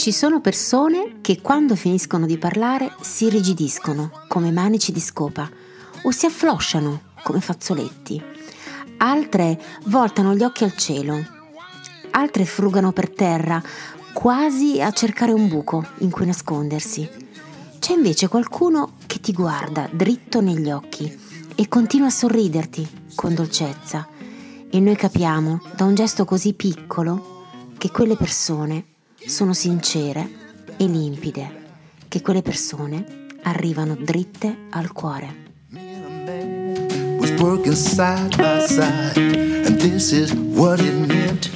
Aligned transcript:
Ci 0.00 0.12
sono 0.12 0.40
persone 0.40 1.18
che 1.20 1.42
quando 1.42 1.76
finiscono 1.76 2.24
di 2.24 2.38
parlare 2.38 2.90
si 3.02 3.28
rigidiscono 3.28 4.10
come 4.28 4.50
manici 4.50 4.92
di 4.92 4.98
scopa 4.98 5.46
o 6.00 6.10
si 6.10 6.24
afflosciano 6.24 7.02
come 7.22 7.42
fazzoletti. 7.42 8.18
Altre 8.96 9.62
voltano 9.88 10.32
gli 10.34 10.42
occhi 10.42 10.64
al 10.64 10.74
cielo. 10.74 11.22
Altre 12.12 12.46
frugano 12.46 12.92
per 12.92 13.10
terra, 13.10 13.62
quasi 14.14 14.80
a 14.80 14.90
cercare 14.90 15.32
un 15.32 15.48
buco 15.48 15.86
in 15.98 16.08
cui 16.08 16.24
nascondersi. 16.24 17.06
C'è 17.78 17.92
invece 17.92 18.28
qualcuno 18.28 18.94
che 19.06 19.20
ti 19.20 19.34
guarda 19.34 19.86
dritto 19.92 20.40
negli 20.40 20.70
occhi 20.70 21.14
e 21.54 21.68
continua 21.68 22.06
a 22.06 22.10
sorriderti 22.10 23.10
con 23.14 23.34
dolcezza. 23.34 24.08
E 24.70 24.80
noi 24.80 24.96
capiamo 24.96 25.60
da 25.76 25.84
un 25.84 25.94
gesto 25.94 26.24
così 26.24 26.54
piccolo 26.54 27.44
che 27.76 27.90
quelle 27.90 28.16
persone 28.16 28.89
sono 29.26 29.52
sincere 29.52 30.28
e 30.76 30.86
limpide, 30.86 31.68
che 32.08 32.20
quelle 32.20 32.42
persone 32.42 33.26
arrivano 33.42 33.96
dritte 33.96 34.66
al 34.70 34.92
cuore. 34.92 35.48
working 37.40 37.72
side 37.72 38.36
by 38.36 38.60
side, 38.66 39.16
and 39.16 39.80
this 39.80 40.12
is 40.12 40.34
what 40.34 40.78
it 40.80 40.92
meant. 41.08 41.50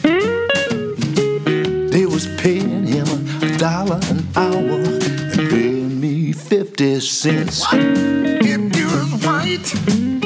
They 1.92 2.06
was 2.06 2.26
paying 2.38 2.86
him 2.86 3.06
a 3.42 3.56
dollar 3.58 4.00
an 4.10 4.26
hour 4.34 4.80
and 4.80 5.50
paying 5.50 6.00
me 6.00 6.32
fifty 6.32 7.00
cents. 7.00 7.64
If 7.72 8.76
you 8.76 8.88
was 8.88 10.23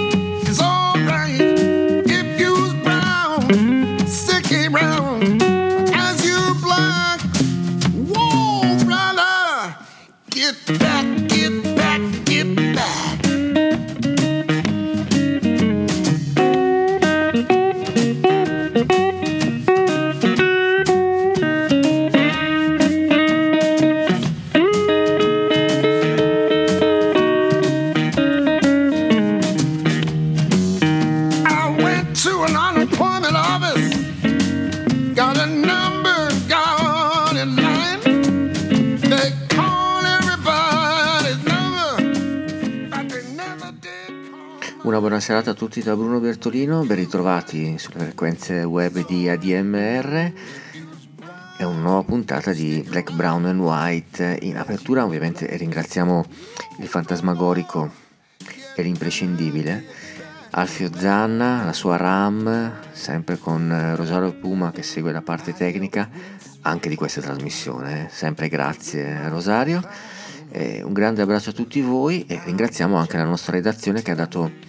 buona 45.18 45.34
serata 45.34 45.50
a 45.50 45.54
tutti 45.54 45.82
da 45.82 45.96
Bruno 45.96 46.20
Bertolino, 46.20 46.84
ben 46.84 46.96
ritrovati 46.96 47.76
sulle 47.76 48.04
frequenze 48.04 48.62
web 48.62 49.04
di 49.04 49.28
ADMR. 49.28 50.32
È 51.56 51.64
una 51.64 51.80
nuova 51.80 52.04
puntata 52.04 52.52
di 52.52 52.84
Black, 52.86 53.12
Brown 53.12 53.46
and 53.46 53.58
White. 53.58 54.38
In 54.42 54.56
apertura 54.56 55.04
ovviamente 55.04 55.56
ringraziamo 55.56 56.24
il 56.78 56.86
fantasmagorico 56.86 57.90
e 58.76 58.82
l'imprescindibile 58.82 59.84
Alfio 60.50 60.88
Zanna, 60.94 61.64
la 61.64 61.72
sua 61.72 61.96
RAM, 61.96 62.74
sempre 62.92 63.38
con 63.38 63.72
eh, 63.72 63.96
Rosario 63.96 64.32
Puma 64.34 64.70
che 64.70 64.84
segue 64.84 65.10
la 65.10 65.22
parte 65.22 65.52
tecnica 65.52 66.08
anche 66.60 66.88
di 66.88 66.94
questa 66.94 67.20
trasmissione. 67.20 68.04
eh. 68.04 68.08
Sempre 68.08 68.46
grazie 68.46 69.28
Rosario. 69.28 69.82
Eh, 70.50 70.80
un 70.84 70.92
grande 70.92 71.22
abbraccio 71.22 71.50
a 71.50 71.54
tutti 71.54 71.80
voi 71.80 72.24
e 72.26 72.40
ringraziamo 72.44 72.96
anche 72.96 73.16
la 73.16 73.24
nostra 73.24 73.54
redazione 73.54 74.00
che 74.00 74.12
ha 74.12 74.14
dato 74.14 74.67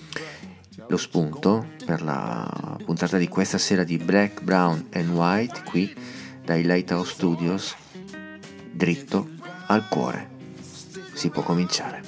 lo 0.90 0.98
spunto 0.98 1.68
per 1.86 2.02
la 2.02 2.78
puntata 2.84 3.18
di 3.18 3.28
questa 3.28 3.58
sera 3.58 3.84
di 3.84 3.98
Black, 3.98 4.42
Brown 4.42 4.88
and 4.94 5.10
White 5.10 5.64
qui 5.64 5.96
dai 6.44 6.64
Lighthouse 6.64 7.14
Studios 7.14 7.76
dritto 8.72 9.30
al 9.68 9.88
cuore. 9.88 10.38
Si 11.14 11.30
può 11.30 11.44
cominciare. 11.44 12.02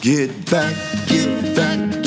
Get 0.00 0.50
back, 0.50 1.06
get 1.06 1.54
back. 1.54 2.03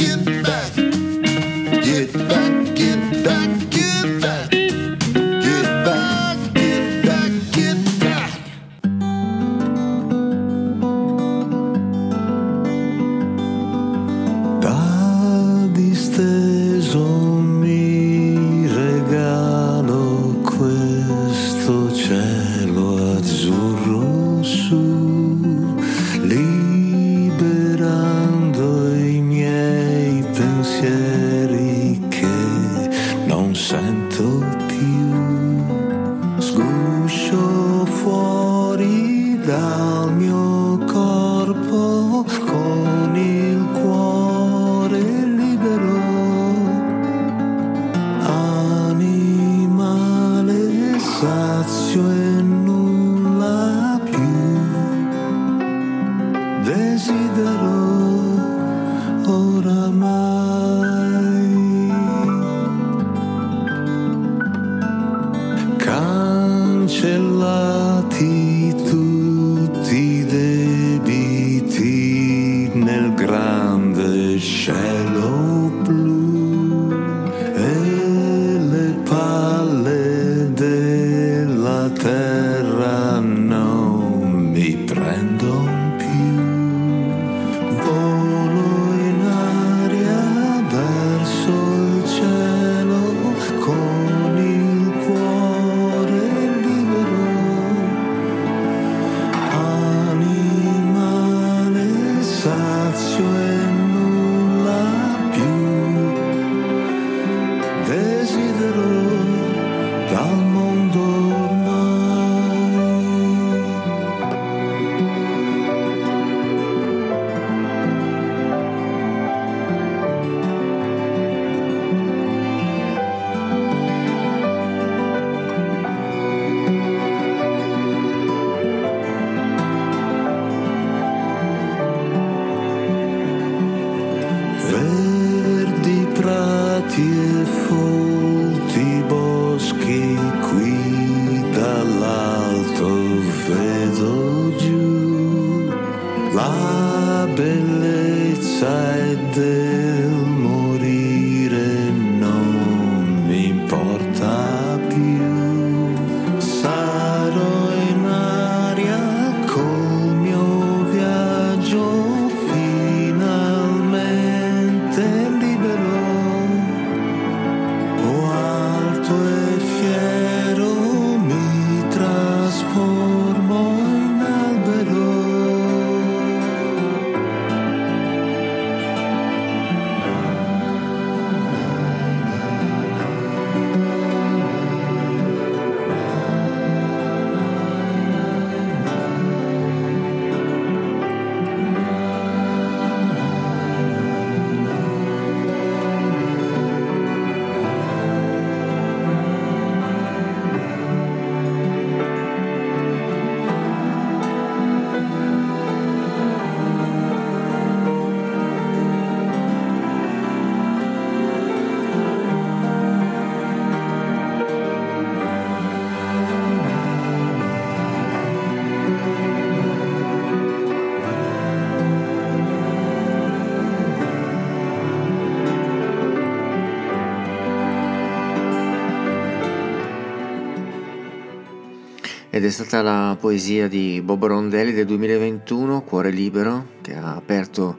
È 232.48 232.50
stata 232.50 232.82
la 232.82 233.18
poesia 233.20 233.68
di 233.68 234.02
Bob 234.02 234.26
Rondelli 234.26 234.72
del 234.72 234.86
2021, 234.86 235.82
Cuore 235.82 236.12
Libero, 236.12 236.76
che 236.80 236.96
ha 236.96 237.14
aperto 237.14 237.78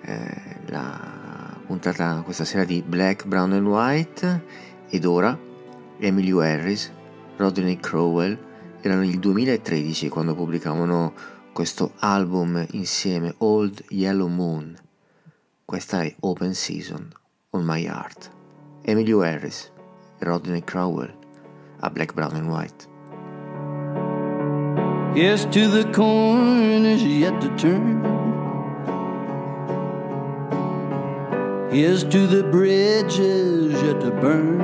eh, 0.00 0.56
la 0.66 1.56
puntata 1.64 2.20
questa 2.22 2.44
sera 2.44 2.64
di 2.64 2.82
Black, 2.84 3.26
Brown 3.26 3.52
and 3.52 3.64
White. 3.64 4.44
Ed 4.90 5.04
ora 5.04 5.38
Emily 6.00 6.32
Harris, 6.32 6.90
Rodney 7.36 7.76
Crowell, 7.78 8.36
erano 8.80 9.04
il 9.04 9.20
2013 9.20 10.08
quando 10.08 10.34
pubblicavano 10.34 11.12
questo 11.52 11.92
album 12.00 12.66
insieme, 12.72 13.32
Old 13.38 13.84
Yellow 13.90 14.26
Moon. 14.26 14.76
Questa 15.64 16.02
è 16.02 16.12
Open 16.20 16.54
Season 16.54 17.08
on 17.50 17.62
My 17.64 17.84
Heart. 17.84 18.30
Emily 18.82 19.12
Harris 19.12 19.70
Rodney 20.18 20.64
Crowell 20.64 21.16
a 21.78 21.90
Black, 21.90 22.14
Brown 22.14 22.34
and 22.34 22.48
White. 22.48 22.90
Yes, 25.14 25.44
to 25.44 25.68
the 25.68 25.92
corn 25.92 26.86
is 26.86 27.04
yet 27.04 27.38
to 27.42 27.54
turn. 27.58 28.00
Here's 31.70 32.02
to 32.04 32.26
the 32.26 32.44
bridges 32.44 33.72
yet 33.82 34.00
to 34.00 34.10
burn. 34.10 34.60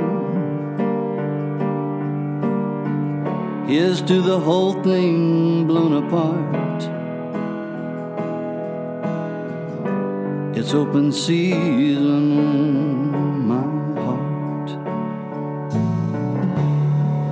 Here's 3.68 4.00
to 4.02 4.22
the 4.22 4.40
whole 4.40 4.82
thing 4.82 5.66
blown 5.66 5.92
apart. 6.02 6.82
It's 10.56 10.72
open 10.72 11.12
season 11.12 12.38
on 13.14 13.46
my 13.46 13.77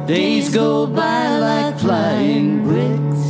Days 0.07 0.55
go 0.55 0.87
by 0.87 1.37
like 1.39 1.79
flying 1.81 2.63
bricks. 2.63 3.27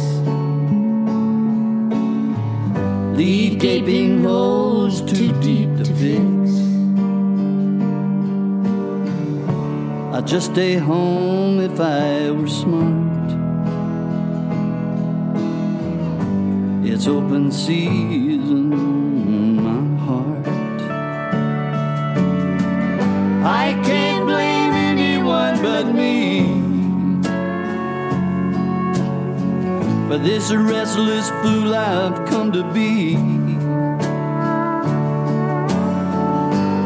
Leave 3.17 3.59
gaping 3.59 4.23
holes 4.23 5.01
too 5.01 5.33
deep 5.41 5.75
to 5.79 5.85
fix. 5.87 6.21
I'd 10.15 10.27
just 10.27 10.53
stay 10.53 10.75
home 10.75 11.61
if 11.61 11.81
I 11.81 12.31
were 12.31 12.47
smart. 12.47 13.27
It's 16.85 17.07
open 17.07 17.53
season 17.53 18.26
this 30.19 30.53
restless 30.53 31.31
fool 31.43 31.75
I've 31.75 32.27
come 32.29 32.53
to 32.53 32.63
be. 32.73 33.17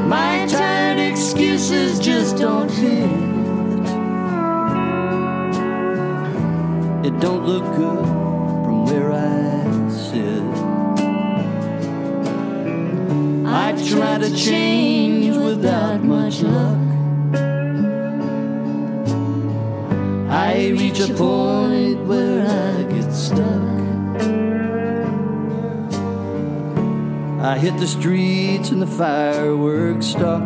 My 0.08 0.46
tired 0.48 0.98
excuses 0.98 2.00
just 2.00 2.38
don't 2.38 2.68
fit. 2.70 3.10
It 7.06 7.18
don't 7.20 7.46
look 7.46 7.64
good 7.76 8.04
from 8.64 8.84
where 8.86 9.12
I 9.12 9.88
sit. 9.90 10.44
I 13.46 13.72
try 13.88 14.18
to 14.18 14.36
change 14.36 15.36
without 15.36 16.02
much 16.02 16.42
luck. 16.42 16.78
I 20.30 20.70
reach 20.78 21.00
a 21.00 21.12
point 21.14 22.06
where 22.06 22.46
I 22.46 22.69
stuck. 23.20 23.60
I 27.42 27.58
hit 27.58 27.76
the 27.78 27.86
streets 27.86 28.70
and 28.70 28.80
the 28.80 28.86
fireworks 28.86 30.06
start. 30.06 30.42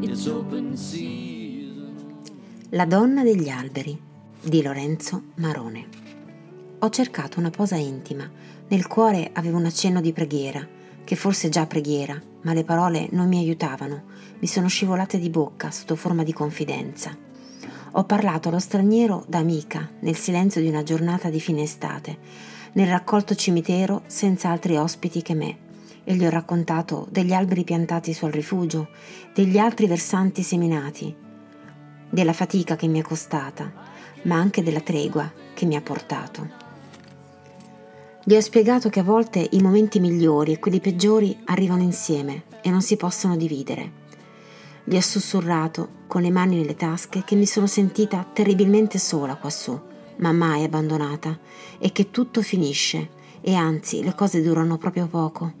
It's 0.00 0.26
open 0.26 0.76
season. 0.76 1.94
La 2.70 2.86
donna 2.86 3.22
degli 3.22 3.48
alberi 3.48 3.98
di 4.40 4.62
Lorenzo 4.62 5.22
Marone. 5.36 5.86
Ho 6.78 6.90
cercato 6.90 7.38
una 7.38 7.50
posa 7.50 7.76
intima, 7.76 8.28
nel 8.68 8.86
cuore 8.86 9.30
avevo 9.34 9.58
un 9.58 9.66
accenno 9.66 10.00
di 10.00 10.12
preghiera, 10.12 10.66
che 11.04 11.16
forse 11.16 11.50
già 11.50 11.66
preghiera, 11.66 12.20
ma 12.42 12.52
le 12.52 12.64
parole 12.64 13.08
non 13.12 13.28
mi 13.28 13.38
aiutavano, 13.38 14.02
mi 14.38 14.46
sono 14.46 14.68
scivolate 14.68 15.18
di 15.18 15.30
bocca 15.30 15.70
sotto 15.70 15.94
forma 15.96 16.22
di 16.22 16.32
confidenza. 16.32 17.23
Ho 17.96 18.02
parlato 18.02 18.48
allo 18.48 18.58
straniero 18.58 19.24
da 19.28 19.38
amica 19.38 19.88
nel 20.00 20.16
silenzio 20.16 20.60
di 20.60 20.66
una 20.66 20.82
giornata 20.82 21.30
di 21.30 21.38
fine 21.38 21.62
estate, 21.62 22.18
nel 22.72 22.88
raccolto 22.88 23.36
cimitero 23.36 24.02
senza 24.06 24.48
altri 24.48 24.76
ospiti 24.76 25.22
che 25.22 25.34
me, 25.34 25.58
e 26.02 26.16
gli 26.16 26.26
ho 26.26 26.30
raccontato 26.30 27.06
degli 27.08 27.32
alberi 27.32 27.62
piantati 27.62 28.12
sul 28.12 28.32
rifugio, 28.32 28.88
degli 29.32 29.58
altri 29.58 29.86
versanti 29.86 30.42
seminati, 30.42 31.14
della 32.10 32.32
fatica 32.32 32.74
che 32.74 32.88
mi 32.88 32.98
è 32.98 33.02
costata, 33.02 33.72
ma 34.22 34.34
anche 34.34 34.64
della 34.64 34.80
tregua 34.80 35.32
che 35.54 35.64
mi 35.64 35.76
ha 35.76 35.80
portato. 35.80 36.62
Gli 38.24 38.34
ho 38.34 38.40
spiegato 38.40 38.88
che 38.88 38.98
a 38.98 39.04
volte 39.04 39.46
i 39.52 39.60
momenti 39.60 40.00
migliori 40.00 40.50
e 40.50 40.58
quelli 40.58 40.80
peggiori 40.80 41.42
arrivano 41.44 41.82
insieme 41.82 42.42
e 42.60 42.70
non 42.70 42.82
si 42.82 42.96
possono 42.96 43.36
dividere. 43.36 44.02
Gli 44.86 44.96
ho 44.96 45.00
sussurrato, 45.00 45.88
con 46.06 46.20
le 46.20 46.30
mani 46.30 46.56
nelle 46.56 46.74
tasche, 46.74 47.24
che 47.24 47.34
mi 47.36 47.46
sono 47.46 47.66
sentita 47.66 48.26
terribilmente 48.30 48.98
sola 48.98 49.34
quassù, 49.36 49.80
ma 50.16 50.30
mai 50.30 50.62
abbandonata, 50.62 51.38
e 51.78 51.90
che 51.90 52.10
tutto 52.10 52.42
finisce, 52.42 53.08
e 53.40 53.54
anzi 53.54 54.02
le 54.02 54.14
cose 54.14 54.42
durano 54.42 54.76
proprio 54.76 55.06
poco. 55.06 55.52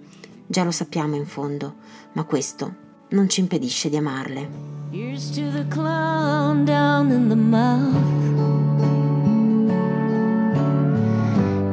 Già 0.46 0.62
lo 0.62 0.70
sappiamo 0.70 1.16
in 1.16 1.24
fondo, 1.24 1.76
ma 2.12 2.24
questo 2.24 2.74
non 3.08 3.26
ci 3.30 3.40
impedisce 3.40 3.88
di 3.88 3.96
amarle. 3.96 4.72
Here's 4.90 5.30
to 5.30 5.50
the 5.50 5.66
clown 5.68 6.66
down 6.66 7.10
in 7.10 7.28
the 7.28 7.34
mouth. 7.34 7.94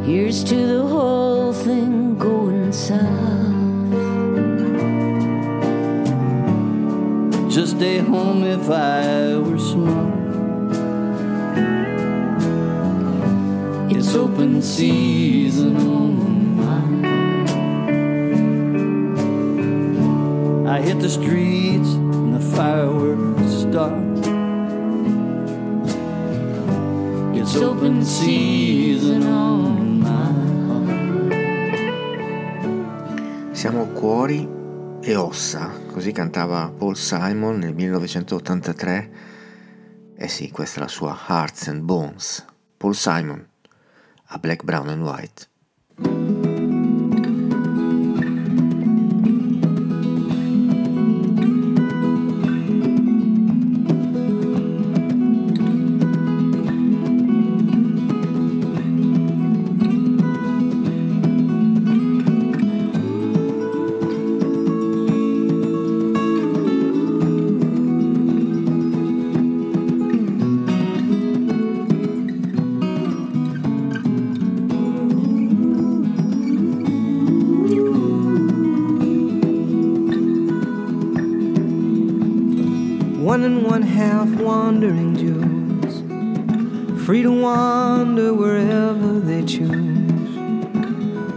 Here's 0.05 0.41
to 0.43 0.55
the 0.55 0.81
whole 0.81 1.51
thing 1.53 2.17
going 2.17 2.71
south. 2.71 3.40
Just 7.51 7.75
stay 7.75 7.97
home 7.97 8.45
if 8.45 8.69
I 8.69 9.35
were 9.35 9.59
smart. 9.59 10.13
It's 13.91 14.15
open 14.15 14.61
season 14.61 15.75
on 15.75 16.55
mine. 16.55 17.05
I 20.65 20.81
hit 20.81 21.01
the 21.01 21.09
streets 21.09 21.89
and 21.89 22.33
the 22.35 22.39
fireworks 22.55 23.51
start. 23.67 23.99
It's 27.35 27.57
open 27.57 28.05
season 28.05 29.27
on 29.27 29.99
my 29.99 30.31
heart. 30.67 31.33
Siamo 33.51 33.87
cuori 33.87 34.60
e 35.01 35.15
ossa, 35.15 35.71
così 35.87 36.11
cantava 36.11 36.69
Paul 36.69 36.95
Simon 36.95 37.57
nel 37.57 37.73
1983. 37.73 39.11
Eh 40.15 40.27
sì, 40.27 40.51
questa 40.51 40.79
è 40.79 40.83
la 40.83 40.87
sua 40.87 41.17
Hearts 41.27 41.67
and 41.67 41.81
Bones. 41.81 42.45
Paul 42.77 42.95
Simon 42.95 43.47
a 44.33 44.37
Black, 44.37 44.63
Brown 44.63 44.87
and 44.89 45.01
White. 45.01 46.50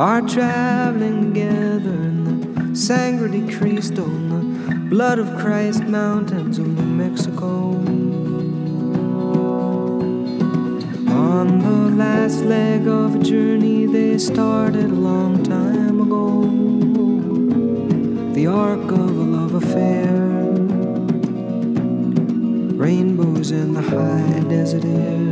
Are 0.04 0.20
traveling 0.20 1.32
together 1.32 1.94
in 2.10 2.72
the 2.72 2.76
Sangre 2.76 3.26
de 3.26 3.50
Cristo, 3.56 4.04
in 4.04 4.28
the 4.28 4.74
blood 4.90 5.18
of 5.18 5.34
Christ 5.38 5.84
mountains 5.84 6.58
of 6.58 6.66
New 6.66 6.82
Mexico. 6.82 7.70
On 11.08 11.58
the 11.58 11.96
last 11.96 12.44
leg 12.44 12.86
of 12.86 13.14
a 13.14 13.18
journey 13.20 13.86
they 13.86 14.18
started 14.18 14.90
a 14.90 15.00
long 15.10 15.42
time 15.42 15.98
ago, 16.02 16.42
the 18.34 18.46
arc 18.46 18.92
of 18.92 19.16
a 19.24 19.26
love 19.36 19.54
affair 19.54 20.12
rainbows 22.76 23.52
in 23.52 23.72
the 23.72 23.80
high 23.80 24.40
desert 24.50 24.84
air. 24.84 25.24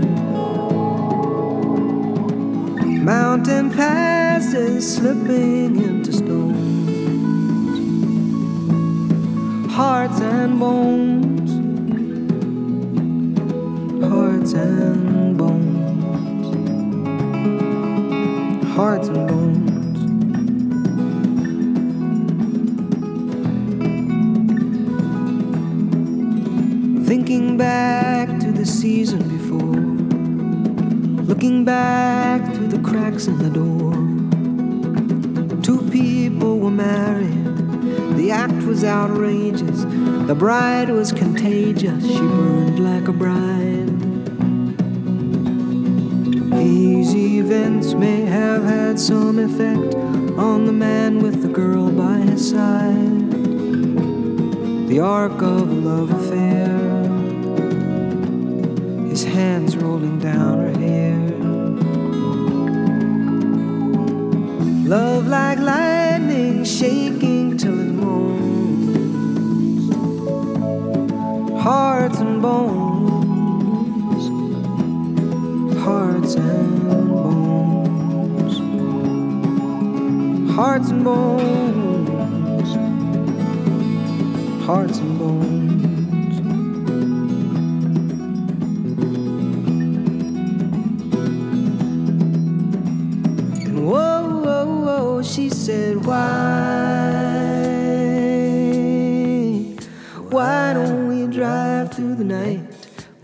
Mountain 3.04 3.70
passes 4.42 4.96
slipping 4.96 5.80
into 5.80 6.12
stones, 6.12 6.90
hearts 9.72 10.20
and 10.20 10.58
bones, 10.58 11.11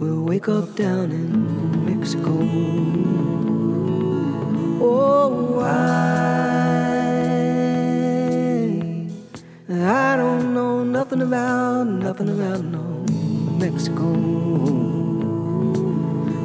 We'll 0.00 0.22
wake 0.22 0.48
up 0.48 0.76
down 0.76 1.10
in 1.10 1.84
Mexico. 1.84 2.30
Oh, 4.80 5.56
why? 5.56 5.68
I 9.68 10.16
don't 10.16 10.54
know 10.54 10.84
nothing 10.84 11.20
about, 11.20 11.88
nothing 11.88 12.28
about 12.28 12.62
no 12.62 13.04
Mexico. 13.58 14.12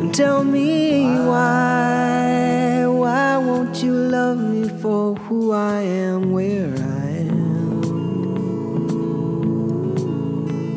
And 0.01 0.11
tell 0.15 0.43
me 0.43 1.05
why, 1.05 2.87
why 2.87 3.37
won't 3.37 3.83
you 3.83 3.93
love 3.93 4.39
me 4.39 4.67
for 4.81 5.13
who 5.13 5.51
I 5.51 5.81
am, 5.81 6.31
where 6.31 6.73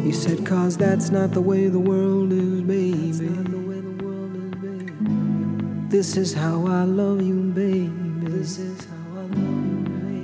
He 0.06 0.12
said, 0.12 0.46
cause 0.46 0.76
that's 0.76 1.10
not 1.10 1.32
the 1.32 1.40
way 1.40 1.66
the 1.66 1.80
world 1.80 2.32
is, 2.32 2.62
baby. 2.62 3.26
This 5.88 6.16
is 6.16 6.32
how 6.32 6.64
I 6.64 6.84
love 6.84 7.20
you, 7.22 7.50
baby. 7.50 7.90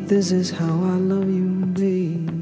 This 0.06 0.30
is 0.30 0.52
how 0.52 0.68
I 0.68 0.98
love 0.98 1.28
you, 1.28 1.66
baby. 1.74 2.41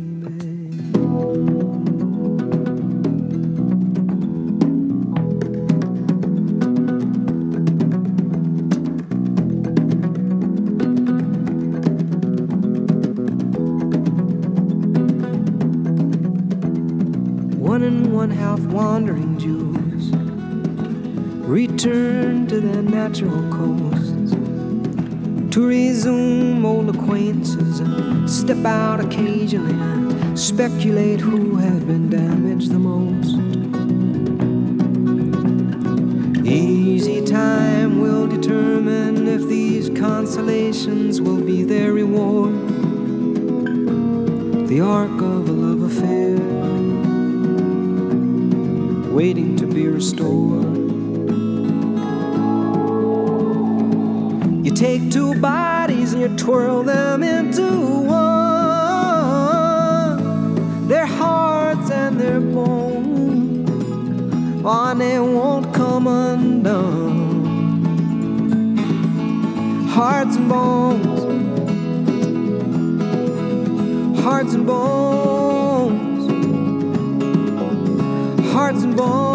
Half 18.61 18.73
wandering 18.73 19.39
Jews 19.39 20.11
return 21.49 22.47
to 22.47 22.61
their 22.61 22.83
natural 22.83 23.43
coasts 23.51 24.33
to 25.55 25.67
resume 25.67 26.65
old 26.65 26.95
acquaintances 26.95 27.81
and 27.81 28.31
step 28.31 28.65
out 28.65 29.01
occasionally 29.01 29.73
and 29.73 30.39
speculate 30.39 31.21
who 31.21 31.57
had 31.57 31.87
been 31.87 32.09
damaged 32.09 32.71
the 32.71 32.79
most. 32.79 33.37
Easy 36.47 37.25
time 37.25 38.01
will 38.01 38.27
determine 38.27 39.27
if 39.27 39.43
these 39.49 39.91
consolations 39.91 41.21
will 41.21 41.41
be 41.41 41.65
their 41.65 41.93
reward. 41.93 42.55
The 44.69 44.81
arc 44.81 45.21
of 45.21 45.60
waiting 49.21 49.55
to 49.55 49.67
be 49.67 49.87
restored. 49.87 50.75
You 54.65 54.73
take 54.73 55.11
two 55.11 55.39
bodies 55.39 56.15
and 56.15 56.23
you 56.23 56.35
twirl 56.39 56.83
them 56.85 57.23
into 57.23 57.69
one. 58.07 58.49
Their 60.89 61.05
hearts 61.05 61.91
and 61.91 62.19
their 62.19 62.41
bones, 62.41 63.69
oh, 64.65 64.95
they 64.97 65.21
won't 65.21 65.75
come 65.75 66.07
undone. 66.07 67.45
Hearts 69.89 70.37
and 70.37 70.49
bones, 70.49 71.21
hearts 74.23 74.55
and 74.55 74.67
bones, 74.67 75.20
번. 78.97 79.30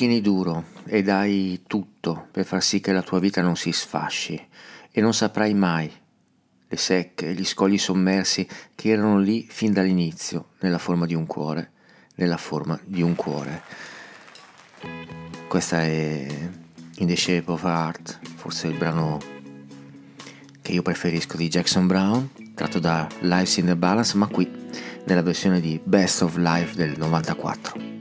Tieni 0.00 0.22
duro 0.22 0.64
e 0.86 1.02
dai 1.02 1.64
tutto 1.66 2.28
per 2.30 2.46
far 2.46 2.62
sì 2.62 2.80
che 2.80 2.90
la 2.90 3.02
tua 3.02 3.18
vita 3.18 3.42
non 3.42 3.54
si 3.54 3.70
sfasci 3.70 4.48
e 4.90 5.00
non 5.02 5.12
saprai 5.12 5.52
mai 5.52 5.92
le 6.68 6.76
secche 6.78 7.34
gli 7.34 7.44
scogli 7.44 7.76
sommersi 7.76 8.48
che 8.74 8.88
erano 8.88 9.18
lì 9.18 9.46
fin 9.46 9.74
dall'inizio 9.74 10.52
nella 10.60 10.78
forma 10.78 11.04
di 11.04 11.12
un 11.12 11.26
cuore, 11.26 11.72
nella 12.14 12.38
forma 12.38 12.80
di 12.82 13.02
un 13.02 13.14
cuore. 13.14 13.62
Questa 15.46 15.82
è 15.82 16.26
In 16.96 17.06
the 17.06 17.16
Shape 17.16 17.50
of 17.50 17.62
Art, 17.64 18.20
forse 18.36 18.68
il 18.68 18.78
brano 18.78 19.18
che 20.62 20.72
io 20.72 20.80
preferisco 20.80 21.36
di 21.36 21.48
Jackson 21.48 21.86
Brown, 21.86 22.30
tratto 22.54 22.78
da 22.78 23.06
Lives 23.20 23.58
in 23.58 23.66
the 23.66 23.76
Balance, 23.76 24.16
ma 24.16 24.28
qui 24.28 24.50
nella 25.04 25.22
versione 25.22 25.60
di 25.60 25.78
Best 25.84 26.22
of 26.22 26.36
Life 26.36 26.74
del 26.74 26.96
94. 26.96 27.99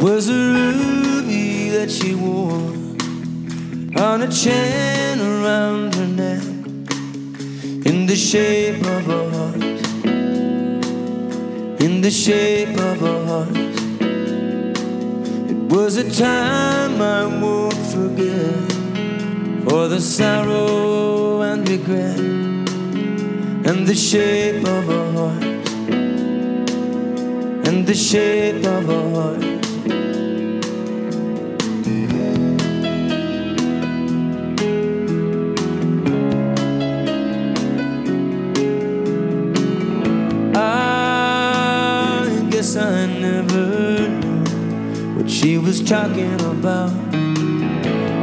Was 0.00 0.28
a 0.28 0.32
ruby 0.32 1.70
that 1.70 1.90
she 1.90 2.14
wore 2.14 2.72
on 4.00 4.22
a 4.22 4.30
chain 4.30 5.20
around 5.20 5.92
her 5.96 6.06
neck 6.06 6.44
in 7.84 8.06
the 8.06 8.14
shape 8.14 8.80
of 8.80 9.08
a 9.08 9.30
heart. 9.30 9.62
In 11.82 12.00
the 12.00 12.10
shape 12.12 12.78
of 12.78 13.02
a 13.02 13.26
heart. 13.26 13.56
It 15.50 15.72
was 15.72 15.96
a 15.96 16.08
time 16.08 17.02
I 17.02 17.26
won't 17.26 17.74
forget 17.74 18.70
for 19.68 19.88
the 19.88 20.00
sorrow 20.00 21.42
and 21.42 21.68
regret 21.68 22.20
and 23.68 23.84
the 23.84 23.96
shape 23.96 24.64
of 24.64 24.88
a 24.88 25.12
heart. 25.12 25.42
And 27.66 27.84
the 27.84 27.94
shape 27.94 28.64
of 28.64 28.88
a 28.88 29.10
heart. 29.10 29.57
Never 43.08 44.08
knew 44.08 45.16
what 45.16 45.30
she 45.30 45.58
was 45.58 45.82
talking 45.82 46.40
about. 46.40 46.92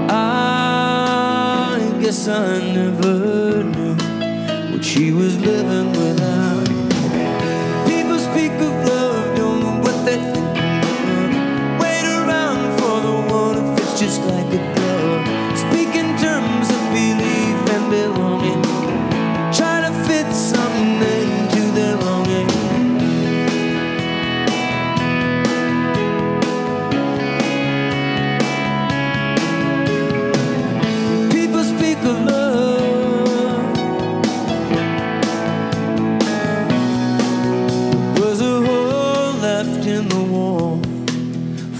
I 0.09 1.79
guess 2.01 2.27
I 2.27 2.59
never 2.73 3.63
knew 3.63 3.95
what 4.71 4.83
she 4.85 5.11
was 5.11 5.37
living 5.39 5.91
without. 5.91 6.44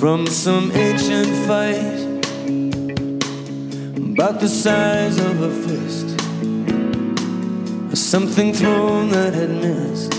From 0.05 0.27
some 0.27 0.71
ancient 0.73 1.27
fight 1.47 1.99
about 4.11 4.39
the 4.39 4.47
size 4.47 5.17
of 5.17 5.41
a 5.41 5.49
fist, 5.65 6.07
or 7.91 7.95
something 7.95 8.53
thrown 8.53 9.09
that 9.09 9.33
had 9.33 9.49
missed. 9.49 10.13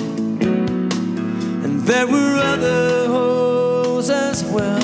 And 1.64 1.82
there 1.82 2.08
were 2.08 2.34
other 2.52 3.06
holes 3.06 4.10
as 4.10 4.42
well 4.46 4.82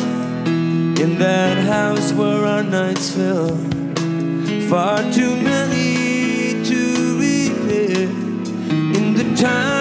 in 1.04 1.18
that 1.18 1.58
house 1.66 2.12
where 2.12 2.46
our 2.46 2.62
nights 2.62 3.10
fell. 3.10 3.56
Far 4.70 4.98
too 5.10 5.34
many 5.34 6.62
to 6.62 6.80
repair 7.18 8.08
in 8.98 9.14
the 9.14 9.34
time 9.34 9.71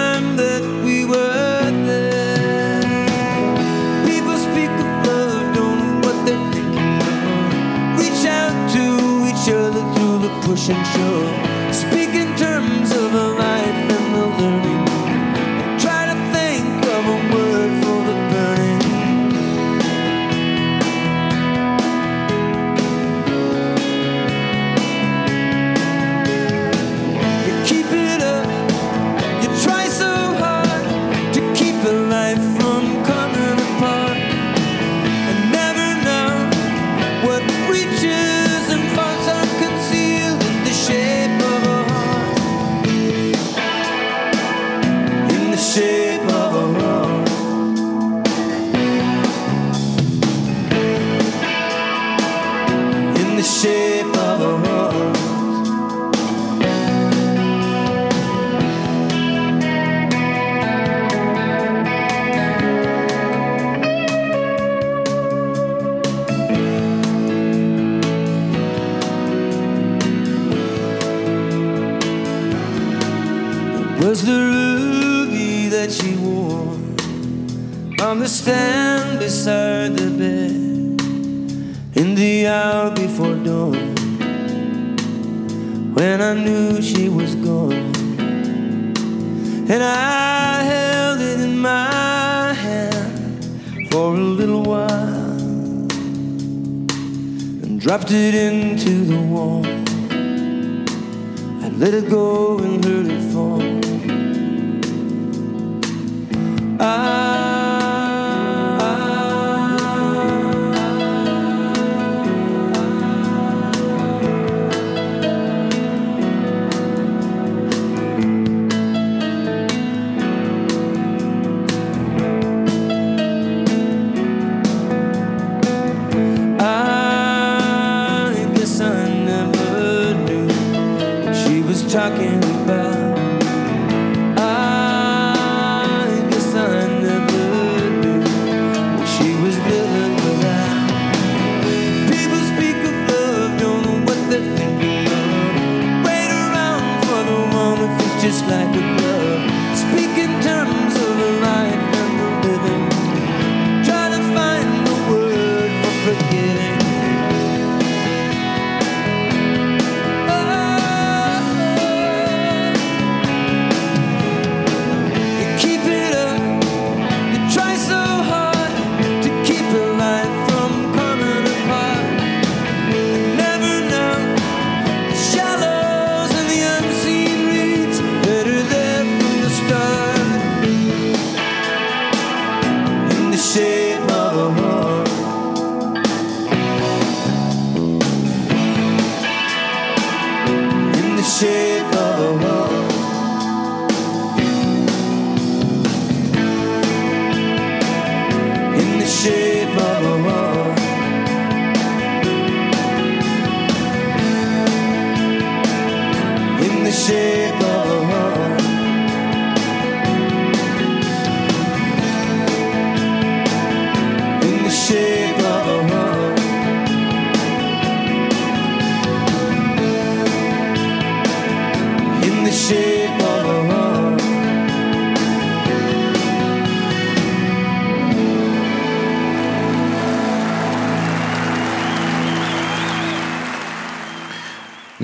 push 11.02 11.31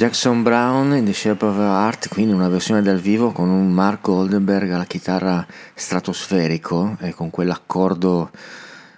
Jackson 0.09 0.43
Brown 0.43 0.97
in 0.97 1.05
The 1.05 1.13
Shape 1.13 1.45
of 1.45 1.59
Art, 1.59 2.09
quindi 2.09 2.33
una 2.33 2.49
versione 2.49 2.81
dal 2.81 2.99
vivo 2.99 3.31
con 3.31 3.51
un 3.51 3.71
Mark 3.71 4.01
Goldenberg 4.01 4.71
alla 4.71 4.87
chitarra 4.87 5.47
stratosferico 5.75 6.97
e 7.01 7.13
con 7.13 7.29
quell'accordo 7.29 8.31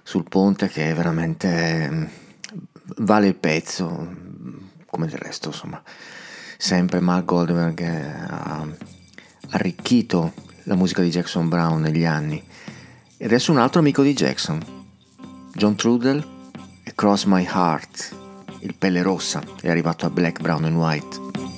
sul 0.04 0.22
ponte 0.28 0.68
che 0.68 0.94
veramente 0.94 1.90
mm, 1.90 2.04
vale 2.98 3.26
il 3.26 3.34
pezzo, 3.34 4.14
come 4.86 5.08
del 5.08 5.18
resto 5.18 5.48
insomma. 5.48 5.82
Sempre 6.56 7.00
Mark 7.00 7.24
Goldenberg 7.24 7.80
eh, 7.80 8.12
ha 8.28 8.64
arricchito 9.50 10.32
la 10.62 10.76
musica 10.76 11.02
di 11.02 11.10
Jackson 11.10 11.48
Brown 11.48 11.80
negli 11.80 12.04
anni. 12.04 12.40
E 13.16 13.24
adesso 13.24 13.50
un 13.50 13.58
altro 13.58 13.80
amico 13.80 14.04
di 14.04 14.12
Jackson, 14.12 14.64
John 15.54 15.74
Trudell 15.74 16.24
e 16.84 16.92
Cross 16.94 17.24
My 17.24 17.44
Heart, 17.52 18.19
il 18.60 18.74
pelle 18.74 19.02
rossa, 19.02 19.42
è 19.60 19.68
arrivato 19.68 20.06
a 20.06 20.10
Black, 20.10 20.40
Brown 20.40 20.64
and 20.64 20.76
White. 20.76 21.49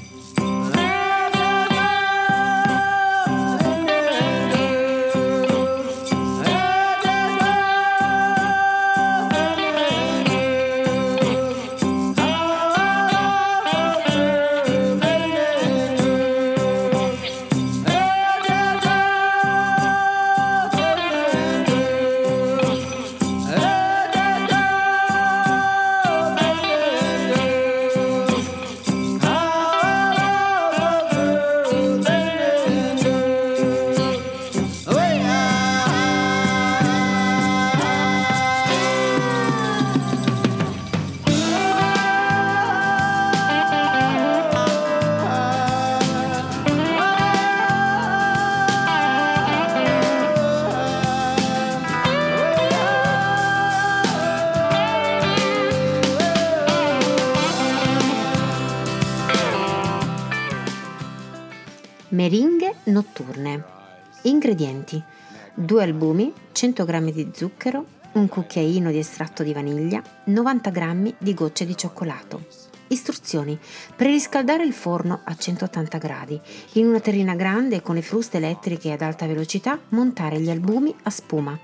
2 65.72 65.82
albumi, 65.82 66.30
100 66.52 66.84
g 66.84 67.12
di 67.12 67.30
zucchero, 67.32 67.86
un 68.12 68.28
cucchiaino 68.28 68.90
di 68.90 68.98
estratto 68.98 69.42
di 69.42 69.54
vaniglia, 69.54 70.02
90 70.24 70.70
g 70.70 71.14
di 71.16 71.32
gocce 71.32 71.64
di 71.64 71.74
cioccolato. 71.74 72.44
Istruzioni: 72.88 73.58
preriscaldare 73.96 74.64
il 74.64 74.74
forno 74.74 75.22
a 75.24 75.34
180 75.34 75.96
gradi. 75.96 76.38
In 76.74 76.88
una 76.88 77.00
terrina 77.00 77.34
grande 77.34 77.80
con 77.80 77.94
le 77.94 78.02
fruste 78.02 78.36
elettriche 78.36 78.92
ad 78.92 79.00
alta 79.00 79.24
velocità 79.24 79.80
montare 79.88 80.40
gli 80.40 80.50
albumi 80.50 80.94
a 81.04 81.08
spuma. 81.08 81.58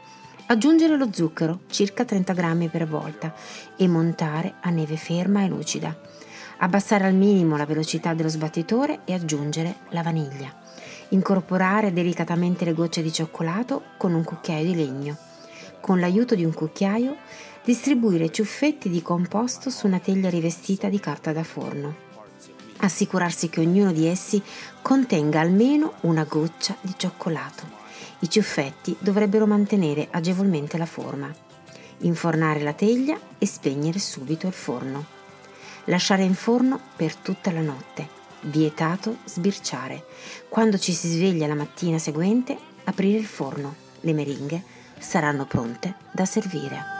Aggiungere 0.46 0.96
lo 0.96 1.12
zucchero, 1.12 1.60
circa 1.66 2.06
30 2.06 2.32
g 2.32 2.68
per 2.70 2.88
volta, 2.88 3.34
e 3.76 3.86
montare 3.88 4.54
a 4.62 4.70
neve 4.70 4.96
ferma 4.96 5.44
e 5.44 5.48
lucida. 5.48 5.94
Abbassare 6.60 7.04
al 7.04 7.14
minimo 7.14 7.58
la 7.58 7.66
velocità 7.66 8.14
dello 8.14 8.30
sbattitore 8.30 9.00
e 9.04 9.12
aggiungere 9.12 9.80
la 9.90 10.00
vaniglia. 10.02 10.67
Incorporare 11.10 11.94
delicatamente 11.94 12.66
le 12.66 12.74
gocce 12.74 13.00
di 13.00 13.10
cioccolato 13.10 13.82
con 13.96 14.12
un 14.12 14.24
cucchiaio 14.24 14.64
di 14.64 14.74
legno. 14.74 15.16
Con 15.80 16.00
l'aiuto 16.00 16.34
di 16.34 16.44
un 16.44 16.52
cucchiaio 16.52 17.16
distribuire 17.64 18.30
ciuffetti 18.30 18.90
di 18.90 19.00
composto 19.00 19.70
su 19.70 19.86
una 19.86 20.00
teglia 20.00 20.28
rivestita 20.28 20.90
di 20.90 21.00
carta 21.00 21.32
da 21.32 21.44
forno. 21.44 22.06
Assicurarsi 22.80 23.48
che 23.48 23.60
ognuno 23.60 23.90
di 23.90 24.06
essi 24.06 24.42
contenga 24.82 25.40
almeno 25.40 25.94
una 26.02 26.24
goccia 26.24 26.76
di 26.82 26.92
cioccolato. 26.94 27.64
I 28.18 28.28
ciuffetti 28.28 28.94
dovrebbero 28.98 29.46
mantenere 29.46 30.08
agevolmente 30.10 30.76
la 30.76 30.86
forma. 30.86 31.34
Infornare 32.00 32.60
la 32.60 32.74
teglia 32.74 33.18
e 33.38 33.46
spegnere 33.46 33.98
subito 33.98 34.46
il 34.46 34.52
forno. 34.52 35.06
Lasciare 35.84 36.22
in 36.22 36.34
forno 36.34 36.78
per 36.96 37.14
tutta 37.16 37.50
la 37.50 37.62
notte. 37.62 38.17
Vietato 38.42 39.18
sbirciare. 39.24 40.04
Quando 40.48 40.78
ci 40.78 40.92
si 40.92 41.08
sveglia 41.08 41.46
la 41.46 41.54
mattina 41.54 41.98
seguente, 41.98 42.56
aprire 42.84 43.18
il 43.18 43.26
forno. 43.26 43.74
Le 44.00 44.12
meringhe 44.12 44.62
saranno 44.98 45.46
pronte 45.46 45.94
da 46.12 46.24
servire. 46.24 46.98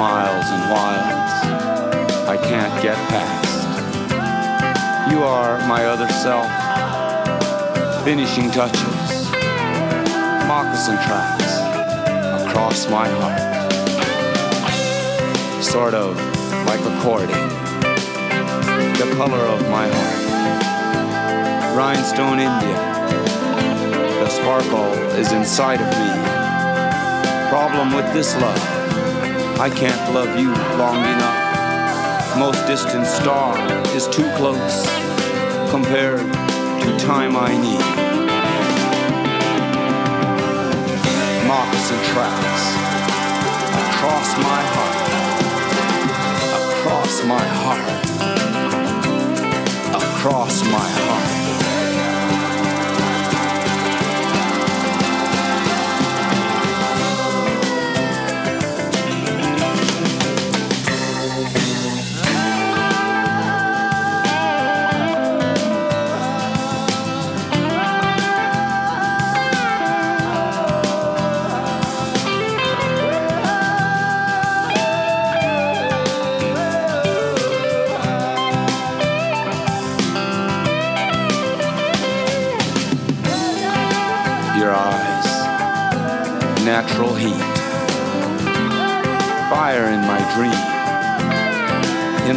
And 0.00 0.37
wilds 0.70 1.48
I 2.28 2.36
can't 2.36 2.82
get 2.82 2.96
past. 3.08 3.48
You 5.10 5.22
are 5.22 5.58
my 5.66 5.86
other 5.86 6.06
self. 6.08 6.46
Finishing 8.04 8.50
touches, 8.50 9.30
moccasin 10.46 10.96
tracks 11.06 11.60
across 12.44 12.86
my 12.90 13.08
heart. 13.08 13.40
Sort 15.64 15.94
of 15.94 16.16
like 16.66 16.80
a 16.80 17.00
courting, 17.00 17.48
the 18.98 19.08
color 19.16 19.44
of 19.54 19.62
my 19.70 19.88
heart. 19.88 20.18
Rhinestone 21.74 22.40
India, 22.40 22.78
the 24.20 24.28
sparkle 24.28 24.92
is 25.16 25.32
inside 25.32 25.80
of 25.80 25.88
me. 25.98 26.10
Problem 27.48 27.94
with 27.94 28.12
this 28.12 28.36
love. 28.36 28.77
I 29.60 29.68
can't 29.68 30.14
love 30.14 30.38
you 30.38 30.52
long 30.78 30.98
enough. 30.98 32.38
Most 32.38 32.64
distant 32.68 33.04
star 33.08 33.58
is 33.88 34.06
too 34.06 34.30
close 34.36 34.86
compared 35.68 36.20
to 36.20 36.96
time 37.04 37.34
I 37.36 37.56
need. 37.56 37.82
Moccasin 41.48 42.00
tracks 42.12 42.64
across 43.82 44.28
my 44.46 44.62
heart, 44.74 44.98
across 46.62 47.24
my 47.24 47.44
heart, 47.58 48.04
across 50.00 50.62
my 50.66 50.88
heart. 50.88 51.47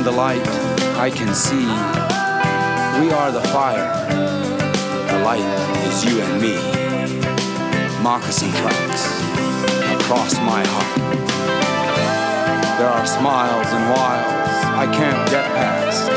The 0.04 0.12
light, 0.12 0.46
I 0.98 1.12
can 1.12 1.34
see 1.36 1.66
we 3.00 3.12
are 3.12 3.32
the 3.32 3.42
fire. 3.54 3.88
The 5.12 5.20
light 5.24 5.46
is 5.86 6.04
you 6.04 6.22
and 6.22 6.42
me. 6.42 6.56
Moccasin 8.02 8.52
tracks 8.52 9.06
across 10.02 10.34
my 10.40 10.64
heart. 10.66 10.98
There 12.80 12.90
are 12.90 13.06
smiles 13.06 13.68
and 13.68 13.90
wiles 13.94 14.66
I 14.84 14.86
can't 14.92 15.30
get 15.30 15.46
past. 15.54 16.10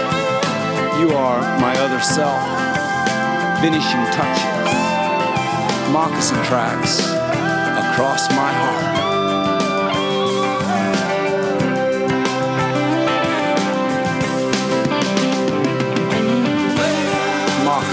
You 0.98 1.14
are 1.14 1.40
my 1.60 1.76
other 1.78 2.00
self, 2.00 2.40
finishing 3.60 4.04
touches 4.16 4.54
moccasin 5.94 6.42
tracks 6.44 6.98
across 7.78 8.28
my 8.30 8.52
heart. 8.52 9.03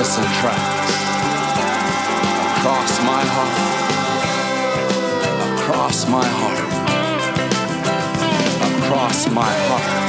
Moccasin 0.01 0.23
tracks 0.41 0.91
across 2.57 2.93
my 3.03 3.23
heart, 3.33 3.55
across 5.59 5.97
my 6.09 6.25
heart, 6.25 6.59
across 8.83 9.29
my 9.29 9.53
heart. 9.67 10.00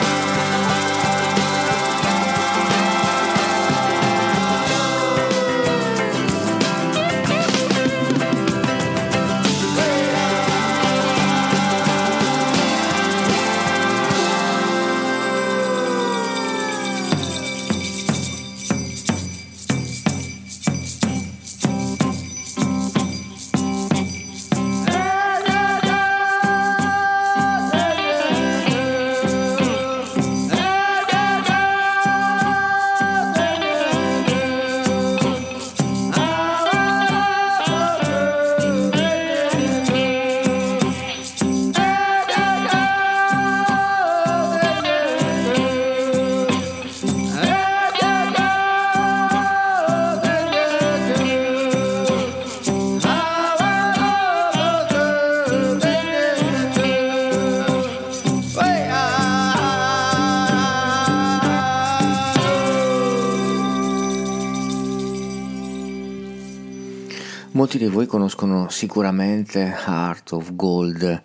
Molti 67.73 67.89
di 67.89 67.95
voi 67.95 68.07
conoscono 68.07 68.69
sicuramente 68.69 69.75
Heart 69.87 70.33
of 70.33 70.55
Gold, 70.55 71.23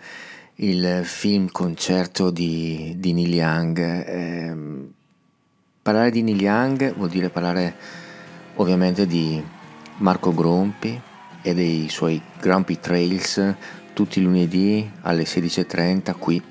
il 0.56 1.02
film 1.04 1.52
concerto 1.52 2.30
di, 2.32 2.96
di 2.96 3.12
Neil 3.12 3.34
Young. 3.34 3.78
Ehm, 4.08 4.94
parlare 5.82 6.10
di 6.10 6.22
Neil 6.22 6.40
Young 6.40 6.96
vuol 6.96 7.10
dire 7.10 7.30
parlare 7.30 7.76
ovviamente 8.56 9.06
di 9.06 9.44
Marco 9.98 10.34
Grompi 10.34 10.98
e 11.42 11.54
dei 11.54 11.90
suoi 11.90 12.22
Grumpy 12.40 12.80
Trails 12.80 13.56
tutti 13.94 14.20
i 14.20 14.22
lunedì 14.22 14.90
alle 15.02 15.24
16.30 15.24 16.18
qui 16.18 16.42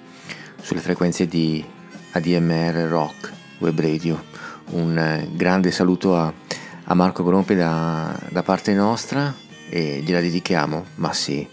sulle 0.60 0.80
frequenze 0.80 1.26
di 1.26 1.64
ADMR 2.10 2.86
Rock 2.86 3.32
Web 3.60 3.80
Radio. 3.80 4.22
Un 4.72 4.98
eh, 4.98 5.26
grande 5.32 5.70
saluto 5.70 6.18
a, 6.18 6.30
a 6.84 6.92
Marco 6.92 7.24
Grompi 7.24 7.54
da, 7.54 8.14
da 8.28 8.42
parte 8.42 8.74
nostra 8.74 9.44
e 9.68 10.00
gliela 10.00 10.20
dedichiamo, 10.20 10.86
ma 10.96 11.12
sì, 11.12 11.46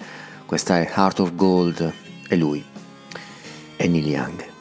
questa 0.46 0.80
è 0.80 0.92
Heart 0.96 1.20
of 1.20 1.36
Gold 1.36 1.94
e 2.28 2.36
lui 2.36 2.64
è 3.76 3.88
Neil 3.88 4.08
Young. 4.08 4.53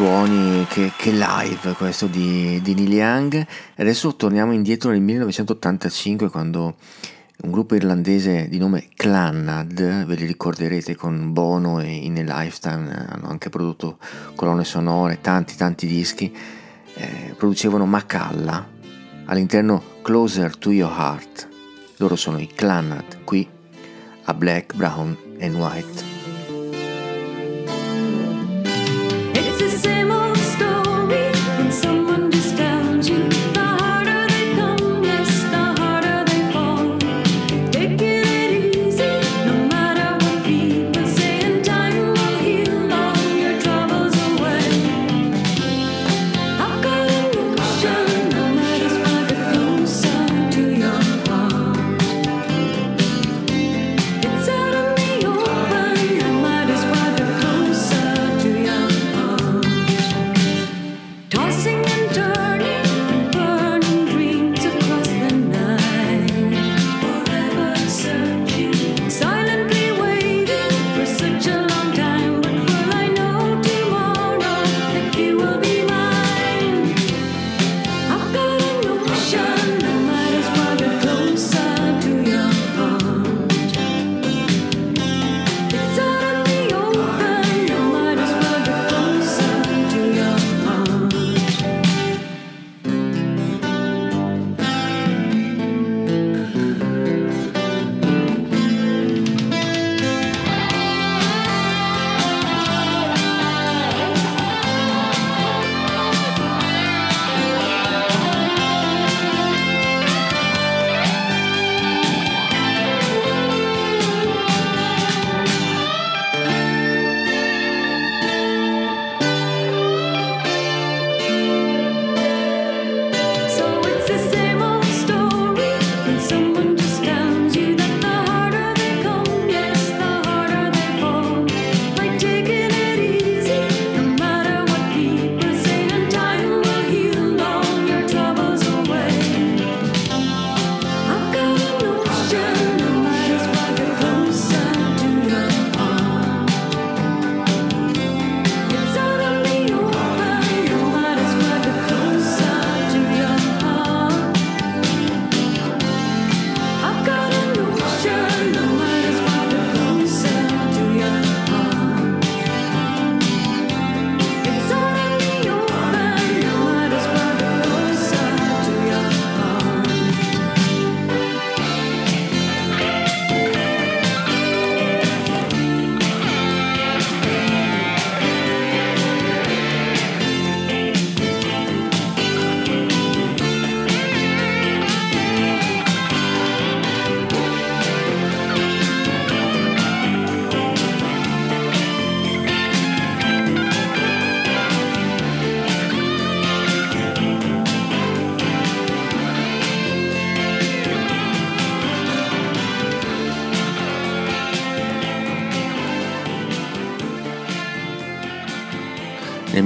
suoni 0.00 0.64
che, 0.66 0.92
che 0.96 1.10
live 1.10 1.74
questo 1.74 2.06
di, 2.06 2.58
di 2.62 2.72
Neil 2.72 2.90
Young. 2.90 3.46
Adesso 3.76 4.16
torniamo 4.16 4.52
indietro 4.52 4.88
nel 4.88 5.02
1985 5.02 6.30
quando 6.30 6.76
un 7.42 7.50
gruppo 7.50 7.74
irlandese 7.74 8.48
di 8.48 8.56
nome 8.56 8.88
Clannad, 8.94 10.06
ve 10.06 10.14
li 10.14 10.24
ricorderete 10.24 10.96
con 10.96 11.34
Bono 11.34 11.80
e 11.80 11.96
In 11.96 12.16
a 12.16 12.40
Lifetime, 12.42 13.08
hanno 13.10 13.28
anche 13.28 13.50
prodotto 13.50 13.98
colonne 14.36 14.64
sonore, 14.64 15.20
tanti 15.20 15.54
tanti 15.54 15.86
dischi, 15.86 16.34
eh, 16.94 17.34
producevano 17.36 17.84
Macalla 17.84 18.66
all'interno 19.26 19.82
Closer 20.00 20.56
to 20.56 20.70
Your 20.70 20.90
Heart. 20.90 21.48
Loro 21.98 22.16
sono 22.16 22.38
i 22.38 22.46
Clannad 22.46 23.22
qui 23.24 23.46
a 24.24 24.32
Black, 24.32 24.74
Brown 24.74 25.14
and 25.40 25.54
White. 25.56 26.09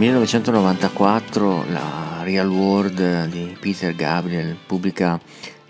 1994 0.04 1.64
la 1.70 2.20
Real 2.24 2.50
World 2.50 3.24
di 3.28 3.56
Peter 3.58 3.94
Gabriel 3.94 4.54
pubblica 4.66 5.18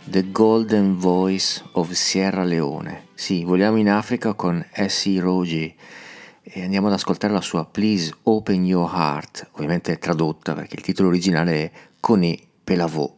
The 0.02 0.32
Golden 0.32 0.96
Voice 0.96 1.62
of 1.74 1.92
Sierra 1.92 2.42
Leone. 2.42 3.06
Sì, 3.14 3.44
vogliamo 3.44 3.76
in 3.76 3.88
Africa 3.88 4.34
con 4.34 4.66
S.E. 4.72 5.20
Rogi 5.20 5.72
e 6.42 6.64
andiamo 6.64 6.88
ad 6.88 6.94
ascoltare 6.94 7.32
la 7.32 7.40
sua 7.40 7.64
Please 7.64 8.12
Open 8.24 8.64
Your 8.64 8.90
Heart, 8.92 9.50
ovviamente 9.52 9.98
tradotta 9.98 10.52
perché 10.54 10.74
il 10.74 10.82
titolo 10.82 11.10
originale 11.10 11.52
è 11.52 11.70
Coné 12.00 12.36
Pelavò, 12.64 13.08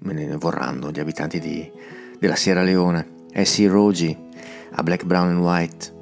me 0.00 0.12
ne 0.12 0.36
vorranno 0.36 0.90
gli 0.90 0.98
abitanti 0.98 1.38
di, 1.38 1.70
della 2.18 2.34
Sierra 2.34 2.62
Leone. 2.62 3.28
S.E. 3.32 3.68
Rogi 3.68 4.18
a 4.72 4.82
Black, 4.82 5.04
Brown 5.04 5.28
and 5.28 5.40
White. 5.40 5.93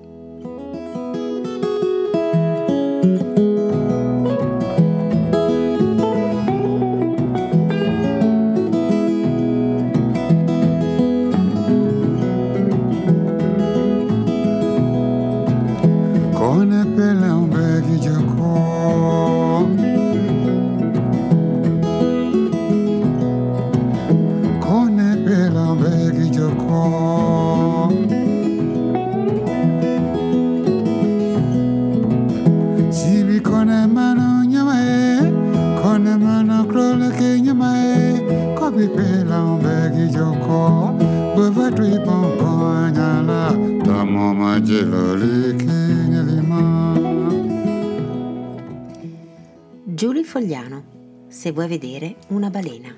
vedere 51.82 52.14
una 52.28 52.48
balena. 52.48 52.94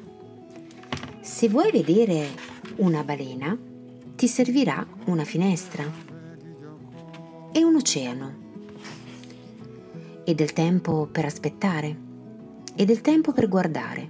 Se 1.23 1.49
vuoi 1.49 1.71
vedere 1.71 2.29
una 2.77 3.03
balena, 3.03 3.57
ti 4.15 4.29
servirà 4.29 4.87
una 5.07 5.25
finestra 5.25 5.91
e 7.51 7.65
un 7.65 7.77
oceano 7.77 8.43
e 10.23 10.35
del 10.35 10.53
tempo 10.53 11.09
per 11.11 11.25
aspettare 11.25 11.97
e 12.75 12.85
del 12.85 13.01
tempo 13.01 13.33
per 13.33 13.49
guardare 13.49 14.09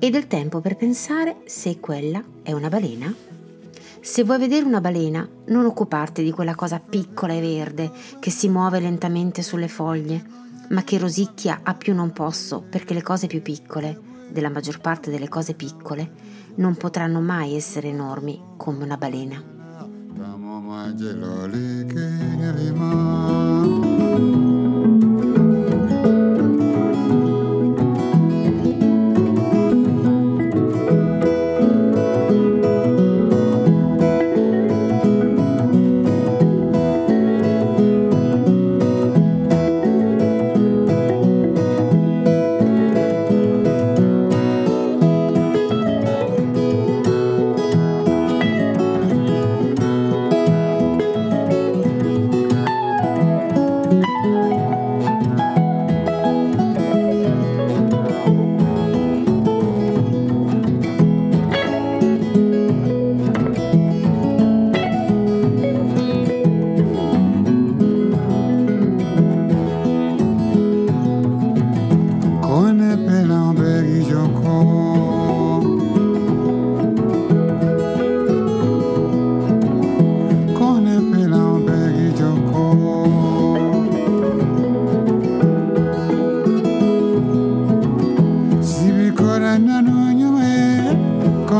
e 0.00 0.10
del 0.10 0.26
tempo 0.26 0.60
per 0.60 0.76
pensare 0.76 1.42
se 1.44 1.78
quella 1.78 2.24
è 2.42 2.50
una 2.50 2.68
balena. 2.68 3.14
Se 4.00 4.24
vuoi 4.24 4.38
vedere 4.38 4.64
una 4.64 4.80
balena, 4.80 5.28
non 5.46 5.64
occuparti 5.64 6.24
di 6.24 6.32
quella 6.32 6.56
cosa 6.56 6.80
piccola 6.80 7.34
e 7.34 7.40
verde 7.40 7.92
che 8.18 8.30
si 8.30 8.48
muove 8.48 8.80
lentamente 8.80 9.42
sulle 9.42 9.68
foglie 9.68 10.45
ma 10.70 10.82
che 10.82 10.98
rosicchia 10.98 11.60
a 11.62 11.74
più 11.74 11.94
non 11.94 12.12
posso 12.12 12.62
perché 12.62 12.94
le 12.94 13.02
cose 13.02 13.26
più 13.26 13.42
piccole, 13.42 13.98
della 14.30 14.50
maggior 14.50 14.80
parte 14.80 15.10
delle 15.10 15.28
cose 15.28 15.54
piccole, 15.54 16.10
non 16.56 16.76
potranno 16.76 17.20
mai 17.20 17.54
essere 17.54 17.88
enormi 17.88 18.40
come 18.56 18.84
una 18.84 18.96
balena. 18.96 19.42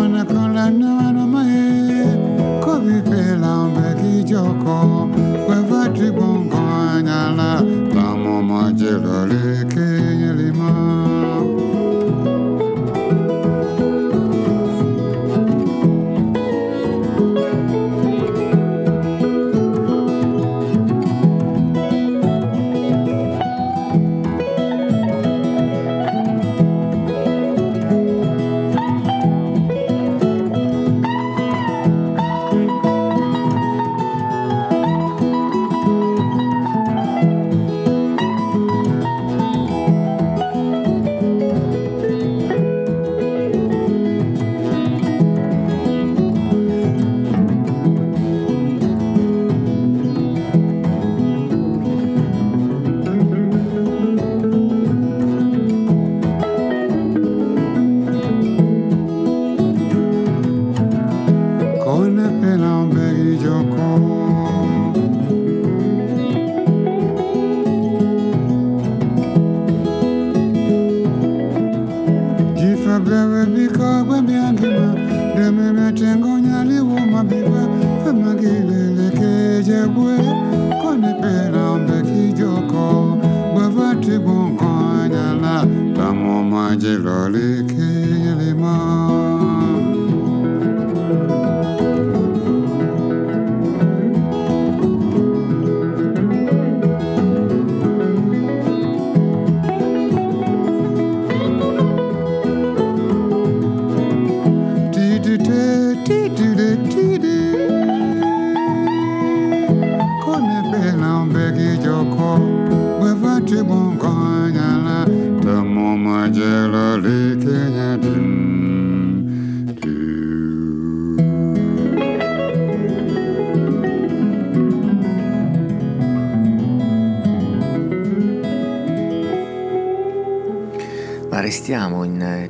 Kone 0.06 0.22
kola 0.30 0.64
nanu 0.70 0.95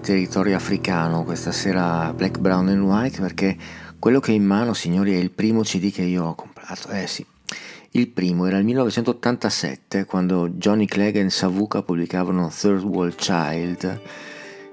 territorio 0.06 0.54
africano 0.54 1.24
questa 1.24 1.50
sera 1.50 2.12
Black, 2.14 2.38
Brown 2.38 2.68
and 2.68 2.80
White 2.80 3.20
perché 3.20 3.56
quello 3.98 4.20
che 4.20 4.30
ho 4.30 4.34
in 4.36 4.44
mano, 4.44 4.72
signori, 4.72 5.12
è 5.12 5.16
il 5.16 5.32
primo 5.32 5.62
CD 5.62 5.90
che 5.90 6.02
io 6.02 6.26
ho 6.26 6.34
comprato. 6.36 6.90
Eh 6.90 7.08
sì, 7.08 7.26
il 7.90 8.06
primo 8.06 8.46
era 8.46 8.56
il 8.58 8.64
1987 8.66 10.04
quando 10.04 10.50
Johnny 10.50 10.86
Clegg 10.86 11.16
e 11.16 11.28
Savuka 11.28 11.82
pubblicavano 11.82 12.52
Third 12.56 12.84
World 12.84 13.16
Child. 13.16 14.00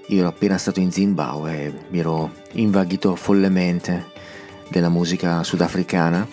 Io 0.10 0.20
ero 0.20 0.28
appena 0.28 0.60
stato 0.60 0.80
in 0.80 0.92
Zimbabwe 0.92 1.64
e 1.64 1.74
mi 1.90 1.98
ero 1.98 2.32
invaghito 2.52 3.16
follemente 3.16 4.12
della 4.70 4.90
musica 4.90 5.44
sudafricana. 5.44 6.28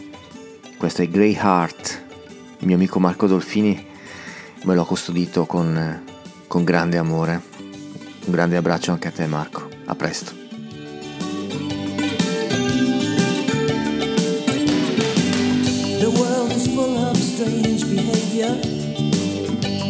Questo 0.76 1.00
è 1.00 1.08
Grey 1.08 1.34
Heart, 1.40 2.02
il 2.58 2.66
mio 2.66 2.76
amico 2.76 3.00
Marco 3.00 3.26
Dolfini 3.26 3.86
me 4.64 4.74
l'ho 4.74 4.84
custodito 4.84 5.46
con, 5.46 6.04
con 6.46 6.64
grande 6.64 6.98
amore. 6.98 7.49
Un 8.30 8.36
grande 8.36 8.56
abbraccio 8.58 8.92
anche 8.92 9.08
a 9.08 9.10
te 9.10 9.26
Marco, 9.26 9.68
a 9.86 9.94
presto. 9.96 10.32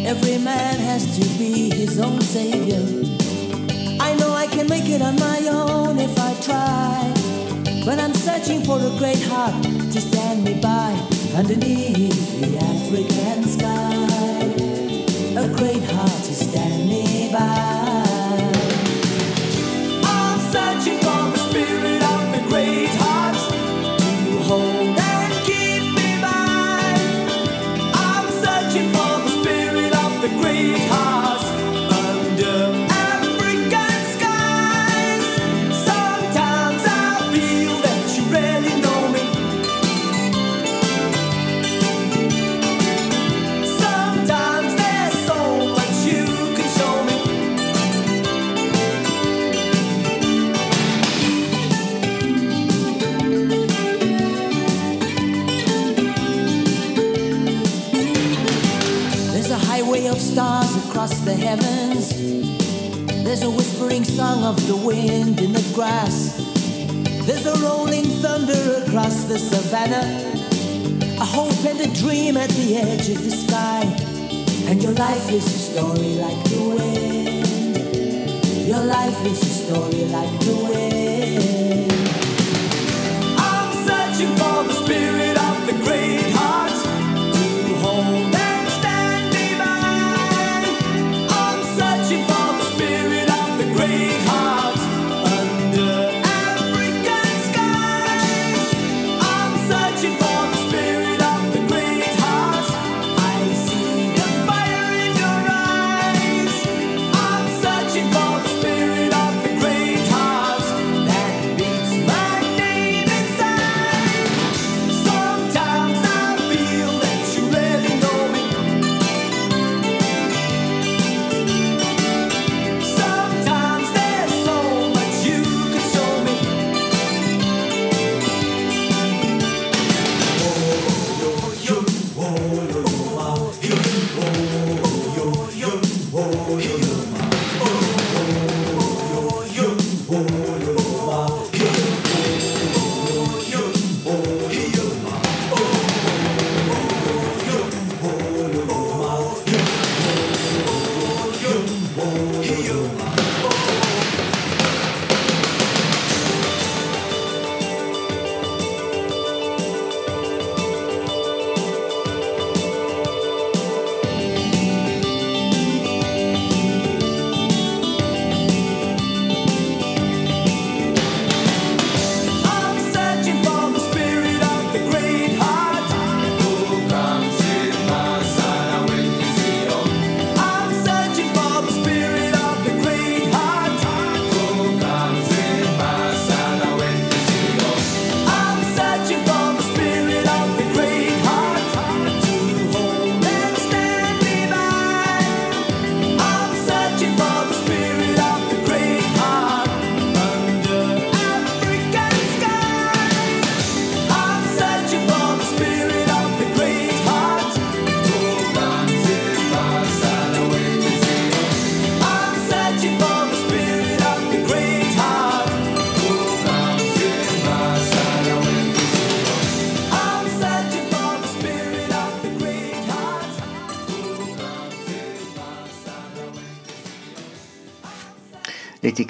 Every 0.03 0.39
man 0.39 0.79
has 0.79 1.05
to 1.19 1.25
be 1.37 1.69
his 1.69 1.99
own 1.99 2.19
savior. 2.19 2.81
I 3.99 4.15
know 4.15 4.33
I 4.33 4.47
can 4.47 4.67
make 4.67 4.89
it 4.89 5.03
on 5.03 5.15
my 5.17 5.47
own 5.47 5.99
if 5.99 6.17
I 6.17 6.33
try. 6.41 7.13
But 7.85 7.99
I'm 7.99 8.15
searching 8.15 8.63
for 8.63 8.79
a 8.79 8.89
great 8.97 9.21
heart 9.29 9.61
to 9.61 10.01
stand 10.01 10.43
me 10.43 10.59
by 10.59 10.97
underneath 11.35 12.41
the 12.41 12.57
African 12.57 13.43
sky. 13.43 14.41
A 15.37 15.47
great 15.55 15.83
heart 15.91 16.23
to 16.23 16.33
stand 16.33 16.89
me 16.89 17.29
by. 17.31 18.10
song 64.21 64.43
of 64.43 64.67
the 64.67 64.75
wind 64.75 65.41
in 65.41 65.51
the 65.51 65.65
grass. 65.73 66.15
There's 67.25 67.47
a 67.47 67.55
rolling 67.65 68.05
thunder 68.21 68.63
across 68.83 69.23
the 69.23 69.39
savannah. 69.39 70.07
A 71.25 71.25
hope 71.37 71.61
and 71.65 71.79
a 71.81 71.89
dream 72.01 72.37
at 72.37 72.51
the 72.51 72.69
edge 72.75 73.09
of 73.09 73.19
the 73.27 73.31
sky. 73.45 73.81
And 74.69 74.77
your 74.83 74.93
life 74.93 75.27
is 75.31 75.45
a 75.59 75.61
story 75.69 76.13
like 76.25 76.41
the 76.51 76.61
wind. 76.71 77.47
Your 78.71 78.83
life 78.97 79.19
is 79.25 79.41
a 79.41 79.53
story 79.63 80.03
like 80.15 80.33
the 80.45 80.55
wind. 80.65 81.10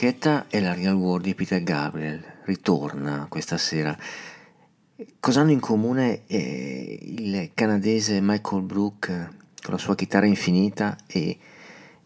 Marchetta 0.02 0.48
e 0.50 0.60
la 0.62 0.74
Real 0.74 0.96
World 0.96 1.26
di 1.26 1.36
Peter 1.36 1.62
Gabriel 1.62 2.24
ritorna 2.46 3.28
questa 3.30 3.60
sera. 3.60 3.96
Cosa 5.20 5.42
hanno 5.42 5.52
in 5.52 5.60
comune 5.60 6.22
eh, 6.26 6.98
il 7.04 7.52
canadese 7.54 8.20
Michael 8.20 8.64
Brook 8.64 9.10
eh, 9.10 9.28
con 9.62 9.74
la 9.74 9.78
sua 9.78 9.94
chitarra 9.94 10.26
infinita 10.26 10.98
e 11.06 11.38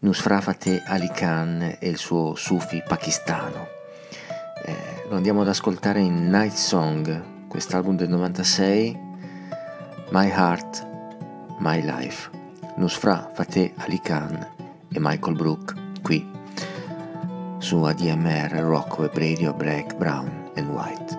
Nusra 0.00 0.42
Fateh 0.42 0.82
Ali 0.84 1.08
Khan 1.10 1.78
e 1.80 1.88
il 1.88 1.96
suo 1.96 2.34
sufi 2.34 2.82
pakistano? 2.86 3.66
Eh, 4.62 5.06
lo 5.08 5.16
andiamo 5.16 5.40
ad 5.40 5.48
ascoltare 5.48 6.00
in 6.00 6.28
Night 6.28 6.52
Song, 6.52 7.48
quest'album 7.48 7.96
del 7.96 8.10
96, 8.10 8.94
My 10.10 10.28
Heart, 10.28 10.86
My 11.60 11.80
Life, 11.80 12.28
Nusra 12.76 13.30
Fateh 13.32 13.72
Ali 13.76 14.00
Khan 14.02 14.46
e 14.92 14.98
Michael 15.00 15.34
Brook 15.34 15.74
qui 16.02 16.35
su 17.66 17.84
ADMR 17.84 18.60
Rock 18.60 19.00
Web 19.00 19.18
Radio 19.18 19.52
Black, 19.52 19.98
Brown 19.98 20.52
and 20.56 20.70
White. 20.70 21.15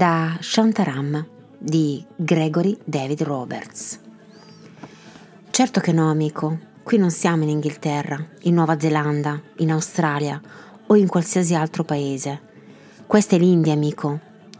Da 0.00 0.38
Shantaram 0.40 1.26
di 1.58 2.02
Gregory 2.16 2.74
David 2.82 3.22
Roberts. 3.22 4.00
Certo 5.50 5.80
che 5.80 5.92
no, 5.92 6.08
amico, 6.08 6.58
qui 6.82 6.96
non 6.96 7.10
siamo 7.10 7.42
in 7.42 7.50
Inghilterra, 7.50 8.18
in 8.44 8.54
Nuova 8.54 8.80
Zelanda, 8.80 9.38
in 9.56 9.70
Australia 9.70 10.40
o 10.86 10.96
in 10.96 11.06
qualsiasi 11.06 11.54
altro 11.54 11.84
paese. 11.84 12.40
Questa 13.06 13.36
è 13.36 13.38
l'India, 13.38 13.74
amico. 13.74 14.18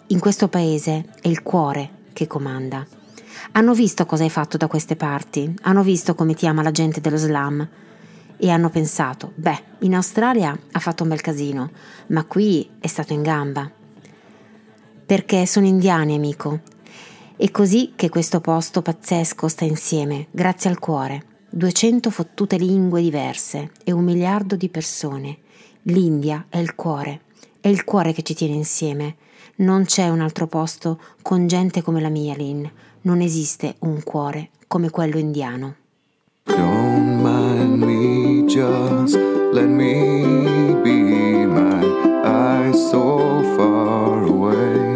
In 0.09 0.19
questo 0.19 0.49
paese 0.49 1.07
è 1.23 1.29
il 1.29 1.43
cuore 1.43 1.89
che 2.13 2.27
comanda. 2.27 2.87
Hanno 3.53 3.73
visto 3.73 4.05
cosa 4.05 4.25
hai 4.25 4.31
fatto 4.31 4.59
da 4.59 4.67
queste 4.67 4.95
parti, 4.95 5.55
hanno 5.63 5.83
visto 5.83 6.15
come 6.15 6.35
ti 6.35 6.47
ama 6.47 6.63
la 6.63 6.71
gente 6.71 7.01
dello 7.01 7.17
slam 7.17 7.67
e 8.37 8.51
hanno 8.51 8.69
pensato, 8.69 9.33
beh, 9.37 9.63
in 9.79 9.95
Australia 9.95 10.55
ha 10.73 10.79
fatto 10.81 11.03
un 11.03 11.09
bel 11.09 11.23
casino, 11.23 11.71
ma 12.09 12.25
qui 12.25 12.69
è 12.79 12.87
stato 12.89 13.15
in 13.15 13.23
gamba. 13.23 13.79
Perché 15.11 15.45
sono 15.45 15.67
indiani, 15.67 16.15
amico. 16.15 16.61
È 17.37 17.51
così 17.51 17.95
che 17.97 18.09
questo 18.09 18.41
posto 18.41 18.81
pazzesco 18.81 19.49
sta 19.49 19.65
insieme, 19.65 20.29
grazie 20.31 20.71
al 20.71 20.79
cuore. 20.79 21.25
200 21.51 22.11
fottute 22.11 22.57
lingue 22.57 23.03
diverse 23.03 23.73
e 23.83 23.91
un 23.91 24.05
miliardo 24.05 24.55
di 24.55 24.69
persone. 24.69 25.39
L'India 25.83 26.47
è 26.49 26.59
il 26.59 26.77
cuore. 26.77 27.23
È 27.61 27.67
il 27.67 27.83
cuore 27.83 28.13
che 28.13 28.23
ci 28.23 28.35
tiene 28.35 28.55
insieme. 28.55 29.17
Non 29.57 29.85
c'è 29.85 30.09
un 30.09 30.21
altro 30.21 30.47
posto 30.47 31.01
con 31.23 31.49
gente 31.49 31.83
come 31.83 32.01
la 32.01 32.09
mia, 32.09 32.37
Lynn. 32.37 32.65
Non 33.01 33.21
esiste 33.21 33.75
un 33.81 34.05
cuore 34.05 34.51
come 34.69 34.91
quello 34.91 35.19
indiano. 35.19 35.75
Don't 36.45 37.21
mind 37.21 37.83
me, 37.83 38.45
just 38.47 39.17
let 39.53 39.67
me 39.67 40.79
be 40.85 41.47
my 41.47 42.23
eyes 42.23 42.91
so 42.91 43.43
far 43.57 44.23
away. 44.23 44.90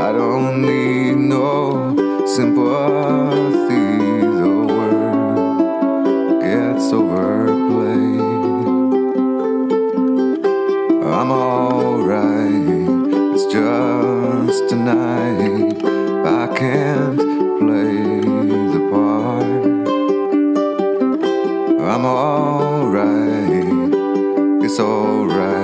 I 0.00 0.12
don't 0.12 0.62
need 0.62 1.16
no 1.16 1.94
sympathy. 2.26 3.98
The 4.40 4.50
word 4.74 6.40
gets 6.40 6.90
overplayed. 6.90 8.20
I'm 11.04 11.30
alright. 11.30 12.78
It's 13.34 13.44
just 13.52 14.70
tonight. 14.70 15.76
I 16.24 16.46
can't 16.56 17.18
play 17.60 18.20
the 18.74 18.80
part. 18.90 19.60
I'm 21.92 22.04
alright. 22.06 23.66
It's 24.64 24.80
alright. 24.80 25.59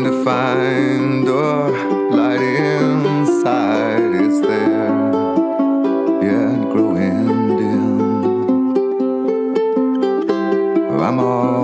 Trying 0.00 0.12
to 0.12 0.24
find 0.24 1.26
the 1.26 1.32
light 2.16 2.40
inside. 2.40 4.14
is 4.14 4.40
there, 4.40 4.96
yet 6.22 6.70
growing 6.72 7.58
dim. 7.58 8.00
I'm 11.02 11.18
alright. 11.18 11.59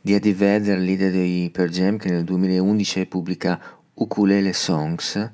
Di 0.00 0.14
Eddie 0.14 0.34
Vedder, 0.34 0.78
leader 0.78 1.10
dei 1.10 1.50
Pearl 1.50 1.70
Jam, 1.70 1.96
che 1.96 2.10
nel 2.10 2.24
2011 2.24 3.06
pubblica 3.06 3.60
Ukulele 3.94 4.52
Songs 4.52 5.30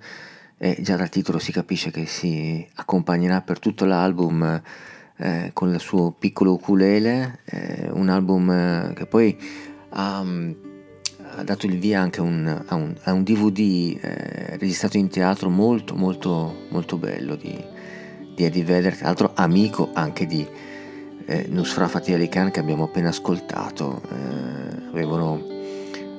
e 0.58 0.78
già 0.80 0.96
dal 0.96 1.10
titolo 1.10 1.38
si 1.38 1.52
capisce 1.52 1.90
che 1.90 2.06
si 2.06 2.66
accompagnerà 2.76 3.42
per 3.42 3.58
tutto 3.58 3.84
l'album 3.84 4.62
eh, 5.18 5.50
con 5.52 5.72
il 5.72 5.80
suo 5.80 6.12
piccolo 6.12 6.54
ukulele, 6.54 7.40
eh, 7.44 7.90
un 7.90 8.08
album 8.08 8.50
eh, 8.50 8.92
che 8.94 9.06
poi 9.06 9.36
ha, 9.90 10.22
mm, 10.22 10.52
ha 11.36 11.42
dato 11.42 11.66
il 11.66 11.78
via 11.78 12.00
anche 12.00 12.20
un- 12.20 12.64
a, 12.66 12.74
un, 12.74 12.94
a 13.02 13.12
un 13.12 13.22
DVD 13.22 13.98
eh, 14.00 14.56
registrato 14.58 14.96
in 14.96 15.08
teatro 15.08 15.48
molto 15.48 15.94
molto 15.94 16.66
molto 16.70 16.96
bello 16.96 17.36
di, 17.36 17.56
di 18.34 18.44
Eddie 18.44 18.64
Vedder, 18.64 18.96
tra 18.96 19.06
l'altro 19.06 19.32
amico 19.34 19.90
anche 19.92 20.26
di 20.26 20.46
eh, 21.26 21.46
Nusra 21.48 21.88
Fatih 21.88 22.14
Ali 22.14 22.28
Khan 22.28 22.50
che 22.50 22.60
abbiamo 22.60 22.84
appena 22.84 23.10
ascoltato. 23.10 24.00
Eh, 24.10 24.88
avevano 24.90 25.42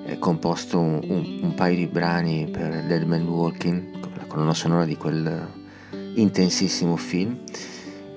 eh, 0.05 0.19
composto 0.19 0.79
un, 0.79 0.99
un- 1.07 1.39
un 1.43 1.53
paio 1.55 1.75
di 1.75 1.87
brani 1.87 2.47
per 2.51 2.83
Dead 2.85 3.03
Man 3.03 3.27
Walking, 3.27 3.99
la 4.15 4.25
colonna 4.27 4.53
sonora 4.53 4.85
di 4.85 4.95
quel 4.95 5.47
intensissimo 6.15 6.95
film. 6.95 7.39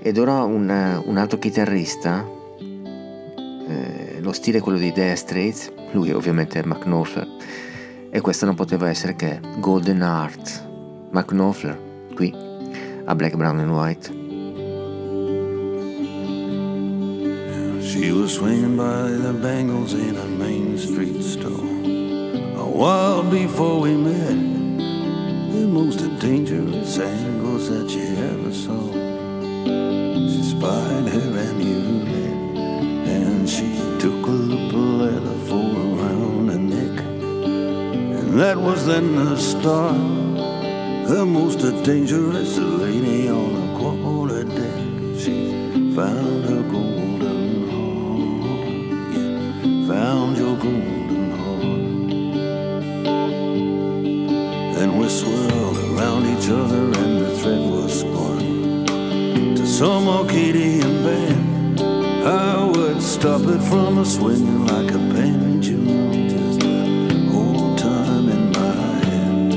Ed 0.03 0.17
ora 0.19 0.43
un, 0.43 1.03
un 1.05 1.17
altro 1.17 1.39
chitarrista, 1.39 2.27
eh, 3.69 4.19
lo 4.21 4.33
stile 4.33 4.59
è 4.59 4.61
quello 4.61 4.79
dei 4.79 4.93
Dire 4.93 5.15
Straits, 5.15 5.73
lui 5.93 6.11
ovviamente 6.11 6.59
è 6.61 6.63
Knopfler, 6.63 7.29
e 8.11 8.21
questo 8.21 8.47
non 8.47 8.55
poteva 8.55 8.89
essere 8.89 9.15
che 9.15 9.41
Golden 9.59 10.01
Heart, 10.01 10.69
Knopfler, 11.27 11.79
qui 12.15 12.35
a 13.05 13.15
Black, 13.15 13.37
Brown 13.37 13.59
and 13.59 13.71
White. 13.71 14.20
She 18.01 18.13
was 18.13 18.37
swinging 18.37 18.79
by 18.79 19.11
the 19.11 19.35
bangles 19.35 19.93
in 19.93 20.17
a 20.17 20.25
Main 20.25 20.79
Street 20.79 21.23
store. 21.23 21.69
A 22.57 22.67
while 22.67 23.23
before 23.23 23.79
we 23.83 23.95
met, 23.95 24.41
the 25.53 25.67
most 25.69 25.99
dangerous 26.19 26.99
angles 26.99 27.69
that 27.69 27.91
you 27.91 28.09
ever 28.33 28.53
saw. 28.55 28.85
She 30.33 30.43
spied 30.55 31.09
her 31.13 31.31
amulet, 31.47 32.57
and 33.07 33.47
she 33.47 33.69
took 34.01 34.27
a 34.27 34.39
leather 35.03 35.39
for 35.47 35.71
around 35.93 36.49
her 36.49 36.59
neck. 36.59 37.05
And 37.05 38.41
that 38.41 38.57
was 38.57 38.87
then 38.87 39.15
the 39.15 39.37
start, 39.37 39.99
the 41.07 41.27
most 41.27 41.61
dangerous 41.85 42.57
lady 42.57 43.29
on 43.29 43.53
the 43.61 43.79
quarter 43.79 44.45
deck. 44.45 45.21
She 45.21 45.53
found 45.95 46.45
her 46.47 46.63
yeah, 46.63 47.10
found 49.91 50.37
your 50.39 50.57
golden 50.57 51.31
heart. 51.41 52.11
Then 54.77 54.91
we 54.99 55.09
swirled 55.09 55.79
around 55.91 56.23
each 56.33 56.49
other 56.49 56.85
and 57.03 57.15
the 57.23 57.31
thread 57.39 57.63
was 57.75 58.01
spun 58.03 58.87
to 59.57 59.67
some 59.67 60.07
Arcadian 60.07 60.95
band. 61.05 61.81
I 62.25 62.65
would 62.73 63.03
stop 63.03 63.43
it 63.55 63.63
from 63.71 63.99
a 63.99 64.05
swinging 64.05 64.65
like 64.67 64.91
a 65.01 65.03
pendulum, 65.15 66.29
just 66.29 66.63
hold 67.33 67.77
time 67.77 68.29
in 68.37 68.53
my 68.53 68.75
hand. 69.09 69.53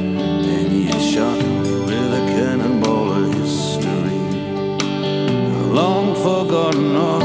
And 0.55 0.71
he 0.71 0.85
shot 1.11 1.37
me 1.37 1.73
with 1.85 2.19
a 2.21 2.23
cannonball 2.33 3.07
of 3.19 3.33
history, 3.35 4.21
a 5.59 5.63
long 5.79 6.15
forgotten 6.25 6.95
art. 6.95 7.23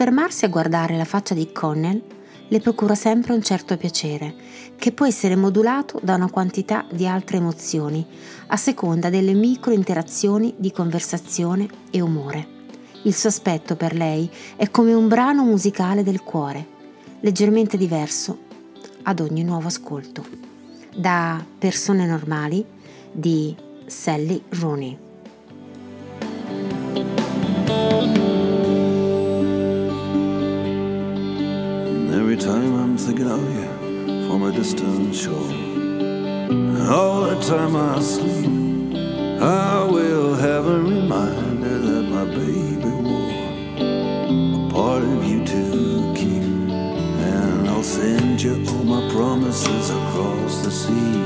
Soffermarsi 0.00 0.46
a 0.46 0.48
guardare 0.48 0.96
la 0.96 1.04
faccia 1.04 1.34
di 1.34 1.52
Connell 1.52 2.00
le 2.48 2.60
procura 2.60 2.94
sempre 2.94 3.34
un 3.34 3.42
certo 3.42 3.76
piacere, 3.76 4.34
che 4.76 4.92
può 4.92 5.04
essere 5.04 5.36
modulato 5.36 6.00
da 6.02 6.14
una 6.14 6.30
quantità 6.30 6.86
di 6.90 7.06
altre 7.06 7.36
emozioni, 7.36 8.06
a 8.46 8.56
seconda 8.56 9.10
delle 9.10 9.34
micro 9.34 9.74
interazioni 9.74 10.54
di 10.56 10.72
conversazione 10.72 11.68
e 11.90 12.00
umore. 12.00 12.46
Il 13.02 13.14
suo 13.14 13.28
aspetto 13.28 13.76
per 13.76 13.92
lei 13.92 14.30
è 14.56 14.70
come 14.70 14.94
un 14.94 15.06
brano 15.06 15.44
musicale 15.44 16.02
del 16.02 16.22
cuore, 16.22 16.66
leggermente 17.20 17.76
diverso 17.76 18.38
ad 19.02 19.20
ogni 19.20 19.44
nuovo 19.44 19.66
ascolto. 19.66 20.24
Da 20.96 21.44
Persone 21.58 22.06
normali 22.06 22.64
di 23.12 23.54
Sally 23.84 24.42
Rooney. 24.48 24.98
Time 32.40 32.74
I'm 32.80 32.96
thinking 32.96 33.30
of 33.30 33.42
you 33.54 34.26
from 34.26 34.44
a 34.44 34.50
distant 34.50 35.14
shore. 35.14 35.52
All 36.90 37.24
the 37.24 37.38
time 37.42 37.76
I 37.76 38.00
sleep, 38.00 38.96
I 39.42 39.84
will 39.84 40.34
have 40.36 40.66
a 40.66 40.80
reminder 40.80 41.78
that 41.78 42.02
my 42.08 42.24
baby 42.24 42.92
wore 43.04 43.30
a 43.76 44.70
part 44.72 45.02
of 45.02 45.22
you 45.22 45.44
to 45.44 46.14
keep. 46.16 46.42
And 47.28 47.68
I'll 47.68 47.82
send 47.82 48.40
you 48.40 48.64
all 48.70 48.84
my 48.84 49.12
promises 49.12 49.90
across 49.90 50.64
the 50.64 50.70
sea. 50.70 51.16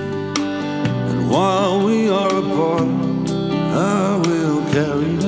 And 1.10 1.30
while 1.30 1.86
we 1.86 2.08
are 2.08 2.38
apart, 2.44 3.30
I 3.30 4.16
will 4.26 4.64
carry 4.72 5.23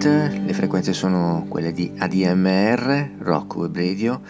White, 0.00 0.40
le 0.46 0.54
frequenze 0.54 0.94
sono 0.94 1.44
quelle 1.46 1.72
di 1.72 1.92
ADMR, 1.98 3.16
Rock 3.18 3.56
Web 3.56 3.76
Radio, 3.76 4.22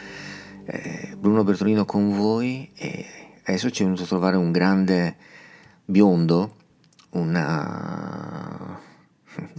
eh, 0.64 1.14
Bruno 1.16 1.44
Bertolino 1.44 1.84
con 1.84 2.12
voi 2.12 2.68
e 2.74 3.06
adesso 3.44 3.70
ci 3.70 3.82
è 3.82 3.84
venuto 3.84 4.02
a 4.02 4.06
trovare 4.06 4.36
un 4.36 4.50
grande 4.50 5.14
biondo, 5.84 6.56
una- 7.10 8.80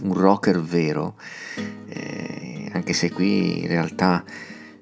un 0.02 0.12
rocker 0.12 0.60
vero, 0.60 1.16
eh, 1.86 2.68
anche 2.74 2.92
se 2.92 3.10
qui 3.10 3.62
in 3.62 3.68
realtà 3.68 4.22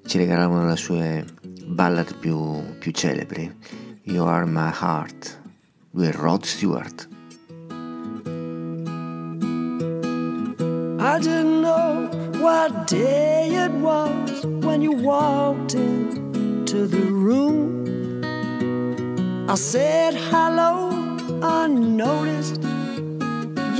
ci 0.04 0.18
regala 0.18 0.48
una 0.48 0.62
delle 0.64 0.76
sue 0.76 1.24
ballad 1.64 2.16
più, 2.18 2.76
più 2.80 2.90
celebri, 2.90 3.56
You 4.02 4.26
Are 4.26 4.46
My 4.46 4.72
Heart, 4.80 5.42
lui 5.92 6.06
è 6.06 6.12
Rod 6.12 6.42
Stewart. 6.42 7.09
I 11.02 11.18
didn't 11.18 11.62
know 11.62 12.10
what 12.40 12.86
day 12.86 13.48
it 13.54 13.72
was 13.72 14.44
when 14.44 14.82
you 14.82 14.92
walked 14.92 15.72
into 15.74 16.86
the 16.86 17.00
room. 17.00 18.20
I 19.48 19.54
said 19.54 20.12
hello 20.12 20.90
unnoticed. 21.42 22.60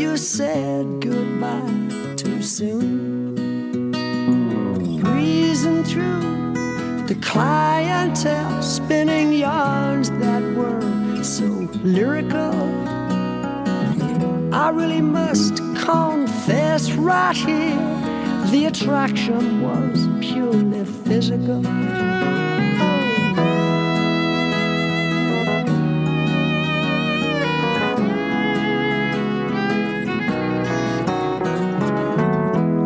You 0.01 0.17
said 0.17 1.03
goodbye 1.03 2.15
too 2.17 2.43
soon. 2.43 3.91
Breezing 5.03 5.85
through 5.85 6.55
the 7.07 7.17
clientele, 7.21 8.63
spinning 8.63 9.35
yarns 9.35 10.11
that 10.23 10.43
were 10.57 11.23
so 11.23 11.45
lyrical. 11.85 12.55
I 14.55 14.71
really 14.71 15.03
must 15.03 15.59
confess 15.77 16.30
right 16.97 17.37
here 17.37 18.01
the 18.51 18.67
attraction 18.67 19.63
was 19.63 20.09
purely 20.21 20.85
physical. 20.85 21.65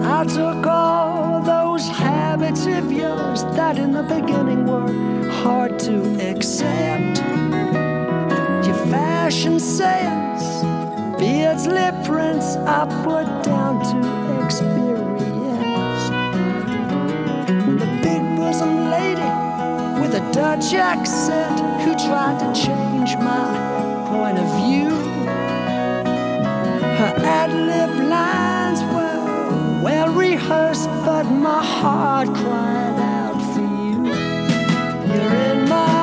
I 0.03 0.25
took 0.27 0.67
all 0.67 1.41
those 1.43 1.89
habits 1.89 2.67
of 2.67 2.93
yours 2.93 3.45
that 3.57 3.79
in 3.79 3.93
the 3.93 4.03
beginning 4.03 4.67
were 4.67 5.31
hard 5.31 5.79
to 5.81 5.97
accept. 6.31 7.19
Your 8.67 8.77
fashion 8.87 9.59
sense, 9.59 10.24
beards, 11.19 11.67
lip 11.67 11.95
prints, 12.05 12.57
put 13.05 13.27
down 13.45 13.75
to 13.91 14.45
experience. 14.45 16.09
The 17.81 17.89
big 18.03 18.23
bosom 18.37 18.91
lady 18.91 19.31
with 20.01 20.15
a 20.15 20.33
Dutch 20.33 20.75
accent 20.75 21.61
who 21.83 21.93
tried 21.95 22.39
to 22.41 22.49
change 22.61 23.17
my 23.17 23.45
point 24.09 24.39
of 24.39 24.49
view. 24.61 24.91
Her 26.99 27.15
ad 27.25 27.53
lib 27.53 28.09
lines 28.09 28.81
were 28.95 29.83
well 29.83 30.09
rehearsed, 30.15 30.89
but 31.05 31.25
my 31.25 31.62
heart 31.65 32.29
cried 32.29 32.99
out 33.19 33.39
for 33.53 33.61
you. 33.61 34.07
You're 35.12 35.35
in 35.51 35.69
my 35.69 35.93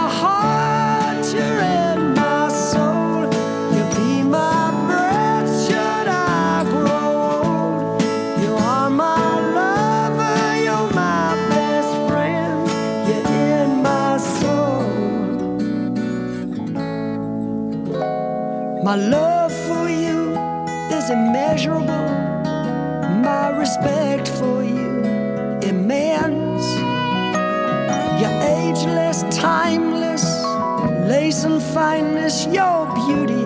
My 18.91 18.97
love 18.97 19.53
for 19.69 19.87
you 19.87 20.35
is 20.91 21.09
immeasurable. 21.09 22.09
My 23.23 23.47
respect 23.57 24.27
for 24.27 24.65
you 24.65 24.99
immense. 25.61 26.65
You're 28.19 28.37
ageless, 28.59 29.23
timeless, 29.33 30.25
lace 31.07 31.45
and 31.45 31.63
fineness, 31.63 32.45
your 32.47 32.85
beauty 32.93 33.40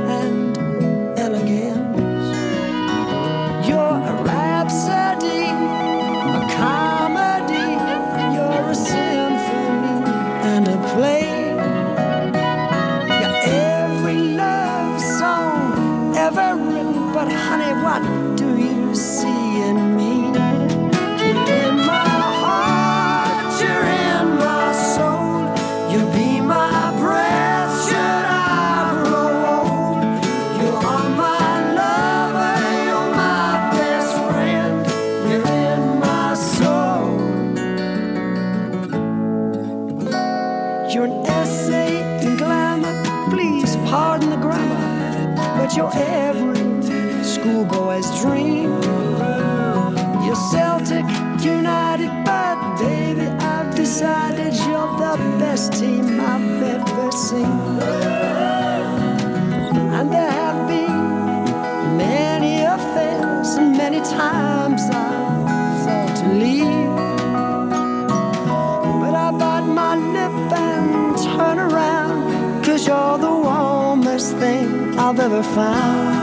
I've 75.17 75.31
ever 75.31 75.43
found. 75.43 76.14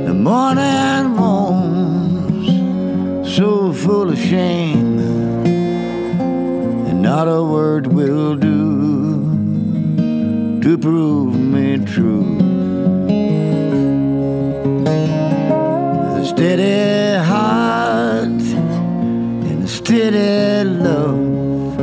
The 0.07 0.13
morning 0.15 1.11
moans, 1.15 2.47
so 3.35 3.71
full 3.73 4.09
of 4.09 4.17
shame, 4.17 4.97
and 6.87 6.99
not 6.99 7.27
a 7.27 7.43
word 7.43 7.85
will 7.85 8.35
do 8.35 9.21
to 10.63 10.77
prove 10.79 11.35
me 11.35 11.77
true. 11.85 12.44
steady 16.35 17.15
heart 17.23 18.25
and 19.47 19.63
a 19.63 19.67
steady 19.67 20.69
love. 20.69 21.79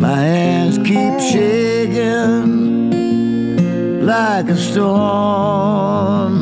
My 0.00 0.16
hands 0.16 0.78
keep 0.78 1.20
shaking 1.32 2.90
like 4.04 4.48
a 4.48 4.56
storm. 4.56 6.34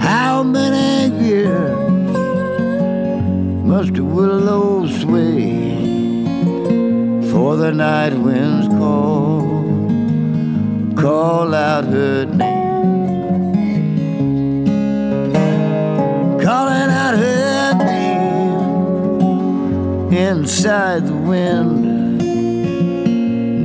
How 0.00 0.42
many 0.42 1.14
years 1.24 1.78
must 3.64 3.96
a 3.96 4.02
willow 4.02 4.88
sway 4.88 6.24
for 7.30 7.54
the 7.56 7.70
night 7.70 8.14
winds 8.14 8.66
call? 8.66 9.42
Call 11.00 11.54
out 11.54 11.84
her 11.84 12.24
name. 12.24 12.49
Inside 20.28 21.06
the 21.06 21.14
wind 21.14 22.18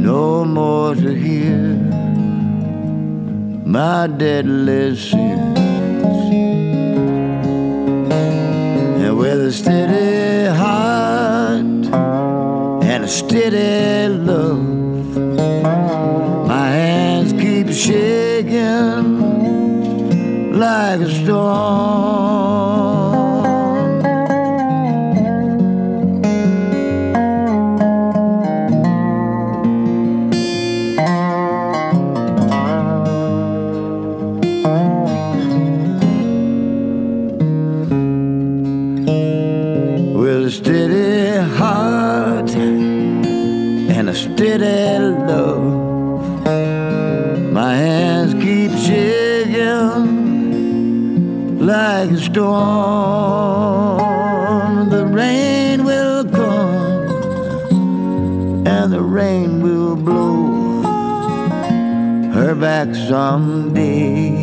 no 0.01 0.45
more 0.45 0.95
to 0.95 1.13
hear 1.13 1.75
my 3.65 4.07
deadly 4.07 4.95
sins. 4.95 5.59
And 9.03 9.17
with 9.17 9.39
a 9.51 9.51
steady 9.51 10.47
heart 10.55 11.83
and 12.89 13.03
a 13.03 13.07
steady 13.07 14.07
love, 14.29 15.17
my 16.47 16.67
hands 16.69 17.33
keep 17.33 17.67
shaking 17.69 19.05
like 20.57 21.01
a 21.01 21.11
storm. 21.21 22.84
Back 62.59 62.95
someday 62.95 64.41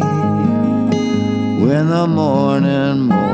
when 1.60 1.88
the 1.88 2.06
morning 2.06 3.08
moves. 3.08 3.32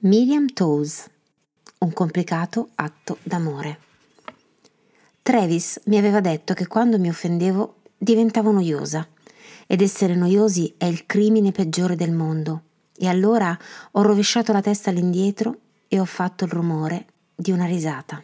Miriam 0.00 0.46
Toes, 0.52 1.08
un 1.78 1.92
complicato 1.92 2.68
atto 2.76 3.18
d'amore. 3.24 3.78
Travis 5.22 5.80
mi 5.86 5.98
aveva 5.98 6.20
detto 6.20 6.54
che 6.54 6.68
quando 6.68 6.98
mi 6.98 7.08
offendevo 7.08 7.82
diventavo 7.98 8.52
noiosa 8.52 9.06
ed 9.66 9.80
essere 9.80 10.14
noiosi 10.14 10.74
è 10.78 10.84
il 10.84 11.06
crimine 11.06 11.50
peggiore 11.50 11.96
del 11.96 12.12
mondo. 12.12 12.65
E 12.98 13.06
allora 13.08 13.56
ho 13.92 14.02
rovesciato 14.02 14.52
la 14.52 14.60
testa 14.60 14.90
all'indietro 14.90 15.58
e 15.88 16.00
ho 16.00 16.04
fatto 16.04 16.44
il 16.44 16.50
rumore 16.50 17.06
di 17.34 17.52
una 17.52 17.66
risata. 17.66 18.22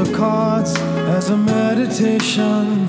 The 0.00 0.16
cards 0.16 0.74
as 1.14 1.28
a 1.28 1.36
meditation. 1.36 2.88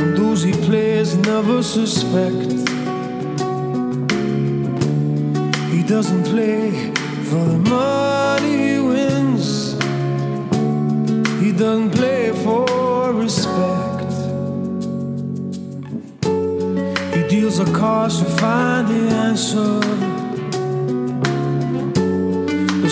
And 0.00 0.18
those 0.18 0.42
he 0.42 0.52
plays 0.52 1.16
never 1.16 1.62
suspect. 1.62 2.50
He 5.72 5.82
doesn't 5.82 6.24
play 6.24 6.92
for 7.24 7.42
the 7.52 7.60
money 7.70 8.74
he 8.74 8.78
wins. 8.78 9.72
He 11.42 11.52
doesn't 11.52 11.92
play 11.92 12.32
for 12.44 13.14
respect. 13.14 14.12
He 17.16 17.22
deals 17.28 17.56
the 17.56 17.72
cards 17.74 18.18
to 18.18 18.26
find 18.26 18.88
the 18.88 19.08
answer 19.24 20.05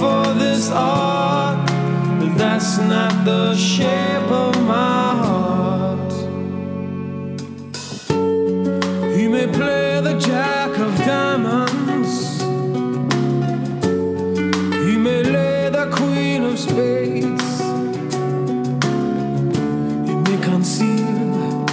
for 0.00 0.32
this 0.32 0.70
art, 0.70 1.68
but 2.18 2.32
that's 2.38 2.78
not 2.78 3.12
the 3.26 3.54
shape 3.54 4.30
of 4.46 4.54
my 4.62 5.08
heart. 5.24 6.12
He 9.14 9.28
may 9.28 9.46
play 9.58 10.00
the 10.00 10.16
jack 10.18 10.70
of 10.78 10.96
diamonds, 11.04 12.40
he 14.86 14.96
may 15.06 15.22
lay 15.22 15.68
the 15.68 15.86
queen 15.92 16.44
of 16.44 16.58
spades, 16.58 17.50
he 20.08 20.14
may 20.26 20.38
conceal 20.50 21.66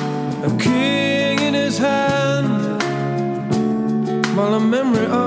a 0.44 0.52
king 0.60 1.40
in 1.48 1.54
his 1.54 1.78
hand 1.78 2.82
while 4.36 4.52
the 4.60 4.66
memory 4.76 5.06
of 5.06 5.27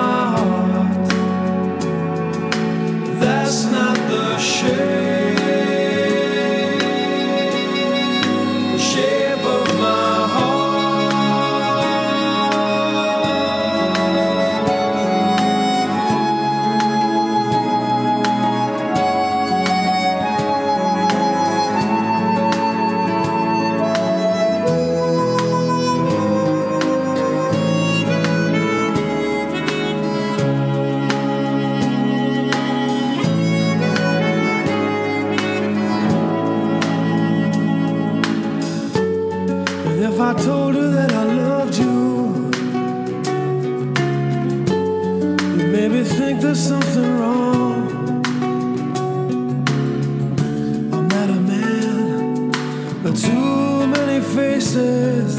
faces. 54.21 55.35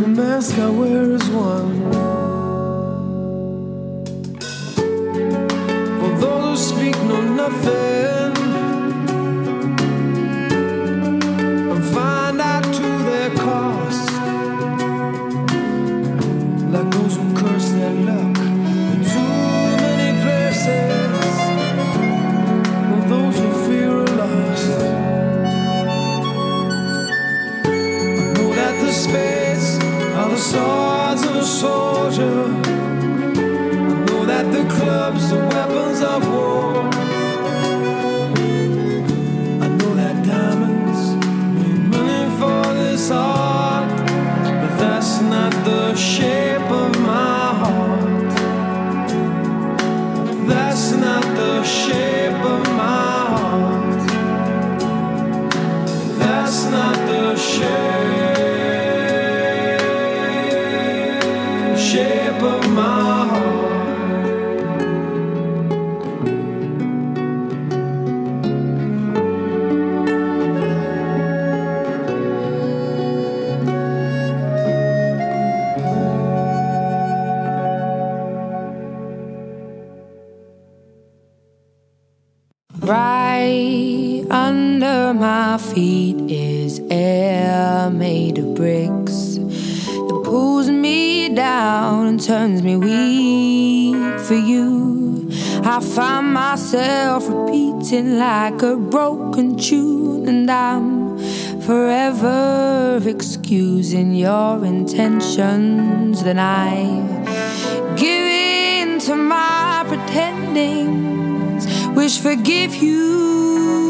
The 0.00 0.08
mask 0.08 0.58
I 0.58 0.70
wear 0.70 1.12
is 1.12 1.28
one. 1.30 1.90
For 6.00 6.10
those 6.18 6.70
who 6.70 6.76
speak 6.76 6.96
know 7.04 7.22
nothing 7.34 8.37
swords 30.50 31.22
of 31.24 31.36
a 31.36 31.44
soldier. 31.44 32.44
I 33.90 34.04
know 34.06 34.24
that 34.32 34.46
the 34.50 34.64
clubs 34.76 35.32
are 35.32 35.46
weapons 35.54 36.00
of 36.00 36.27
my 85.58 85.74
feet 85.74 86.30
is 86.30 86.80
air 86.88 87.90
made 87.90 88.38
of 88.38 88.54
bricks 88.54 89.34
that 89.38 90.20
pulls 90.24 90.70
me 90.70 91.28
down 91.34 92.06
and 92.06 92.22
turns 92.22 92.62
me 92.62 92.76
weak 92.76 94.20
for 94.20 94.34
you. 94.34 95.28
I 95.64 95.80
find 95.80 96.32
myself 96.32 97.28
repeating 97.28 98.18
like 98.18 98.62
a 98.62 98.76
broken 98.76 99.56
tune, 99.56 100.28
and 100.28 100.48
I'm 100.48 101.18
forever 101.62 103.00
excusing 103.04 104.14
your 104.14 104.64
intentions. 104.64 106.22
Then 106.22 106.38
I 106.38 106.84
give 107.96 108.26
in 108.26 109.00
to 109.00 109.16
my 109.16 109.84
pretendings, 109.88 111.66
wish 111.96 112.18
forgive 112.20 112.76
you 112.76 113.87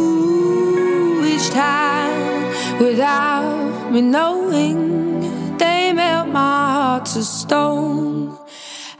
without 2.80 3.90
me 3.90 4.00
knowing 4.00 5.56
they 5.58 5.92
melt 5.92 6.28
my 6.28 6.72
heart 6.72 7.06
to 7.06 7.22
stone. 7.22 8.38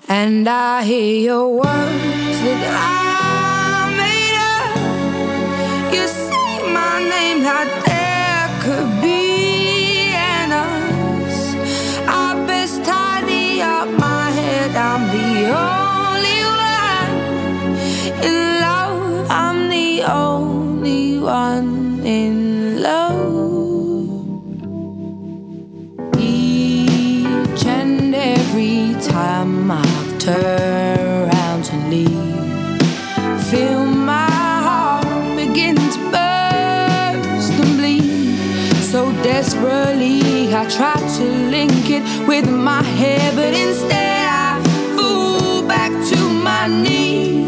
And 0.09 0.49
I 0.49 0.83
hear 0.85 1.21
your 1.31 1.49
words 1.53 2.39
that 2.47 2.63
I 2.75 3.95
made 4.03 4.37
up. 4.55 5.93
You 5.95 6.07
say 6.09 6.73
my 6.73 6.95
name 7.15 7.43
like 7.45 7.73
there 7.87 8.49
could 8.65 8.91
be 9.03 10.13
an 10.15 10.53
us. 10.53 11.55
I 12.09 12.45
best 12.47 12.85
tidy 12.85 13.61
up 13.63 13.89
my 13.99 14.31
head. 14.31 14.75
I'm 14.75 15.03
the 15.17 15.31
only 15.67 16.41
one 16.73 17.13
in 18.27 18.61
love. 18.61 19.27
I'm 19.31 19.69
the 19.69 20.03
only 20.05 20.38
I've 30.29 31.01
around 31.01 31.65
to 31.65 31.77
leave, 31.89 32.83
feel 33.51 33.87
my 33.87 34.31
heart 34.67 35.37
begin 35.37 35.75
to 35.77 36.01
burst 36.13 37.53
and 37.53 37.79
bleed. 37.79 38.37
So 38.83 39.11
desperately, 39.23 40.55
I 40.55 40.69
try 40.69 40.97
to 41.19 41.25
link 41.25 41.89
it 41.91 42.03
with 42.29 42.47
my 42.51 42.83
hair, 42.83 43.33
but 43.35 43.55
instead 43.55 44.27
I 44.29 44.63
fall 44.97 45.63
back 45.67 45.93
to 46.11 46.19
my 46.29 46.67
knees. 46.69 47.48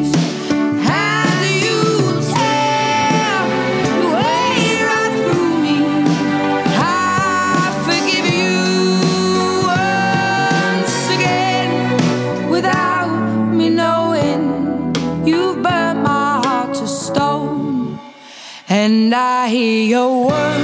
I 19.13 19.49
hear 19.49 19.85
your 19.85 20.27
words 20.27 20.60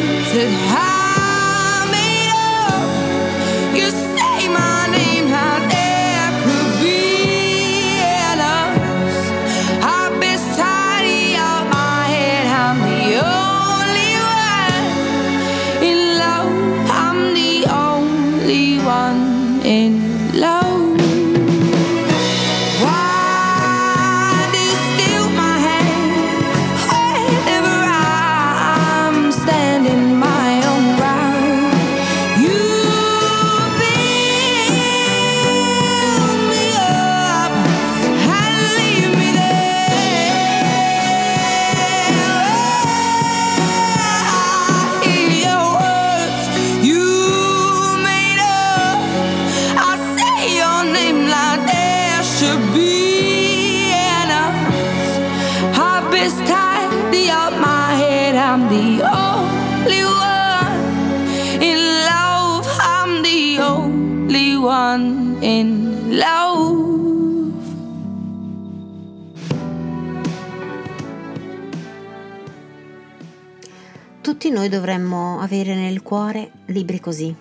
Tutti 74.46 74.58
noi 74.58 74.68
dovremmo 74.68 75.40
avere 75.40 75.74
nel 75.74 76.02
cuore 76.02 76.52
libri 76.66 77.00
così. 77.00 77.34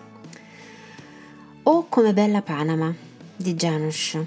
O 1.61 1.85
come 1.87 2.13
bella 2.13 2.41
Panama 2.41 2.91
di 3.35 3.53
Janusz. 3.53 4.17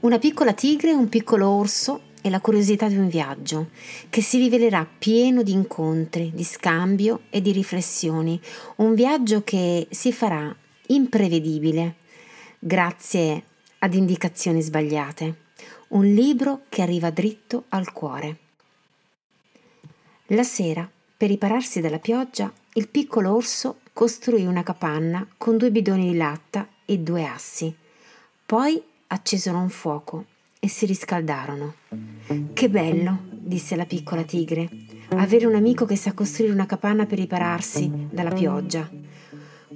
Una 0.00 0.18
piccola 0.18 0.52
tigre, 0.52 0.92
un 0.92 1.08
piccolo 1.08 1.48
orso 1.48 2.02
e 2.20 2.28
la 2.28 2.40
curiosità 2.40 2.86
di 2.88 2.98
un 2.98 3.08
viaggio 3.08 3.70
che 4.10 4.20
si 4.20 4.36
rivelerà 4.36 4.86
pieno 4.86 5.42
di 5.42 5.52
incontri, 5.52 6.32
di 6.34 6.44
scambio 6.44 7.22
e 7.30 7.40
di 7.40 7.50
riflessioni. 7.50 8.38
Un 8.76 8.92
viaggio 8.92 9.42
che 9.42 9.86
si 9.90 10.12
farà 10.12 10.54
imprevedibile 10.88 11.94
grazie 12.58 13.42
ad 13.78 13.94
indicazioni 13.94 14.60
sbagliate, 14.60 15.36
un 15.88 16.04
libro 16.04 16.64
che 16.68 16.82
arriva 16.82 17.08
dritto 17.08 17.64
al 17.70 17.90
cuore. 17.90 18.36
La 20.26 20.42
sera, 20.42 20.86
per 21.16 21.28
ripararsi 21.28 21.80
dalla 21.80 21.98
pioggia, 21.98 22.52
il 22.74 22.88
piccolo 22.88 23.34
orso 23.34 23.78
costruì 23.92 24.44
una 24.44 24.62
capanna 24.62 25.26
con 25.38 25.56
due 25.56 25.70
bidoni 25.70 26.10
di 26.10 26.16
latta 26.16 26.68
e 26.84 26.98
due 26.98 27.24
assi. 27.24 27.74
Poi 28.44 28.82
accesero 29.06 29.56
un 29.56 29.70
fuoco 29.70 30.26
e 30.60 30.68
si 30.68 30.84
riscaldarono. 30.84 31.74
Che 32.52 32.68
bello, 32.68 33.20
disse 33.30 33.76
la 33.76 33.86
piccola 33.86 34.24
tigre, 34.24 34.68
avere 35.10 35.46
un 35.46 35.54
amico 35.54 35.86
che 35.86 35.96
sa 35.96 36.12
costruire 36.12 36.52
una 36.52 36.66
capanna 36.66 37.06
per 37.06 37.18
ripararsi 37.18 38.08
dalla 38.10 38.32
pioggia. 38.32 38.88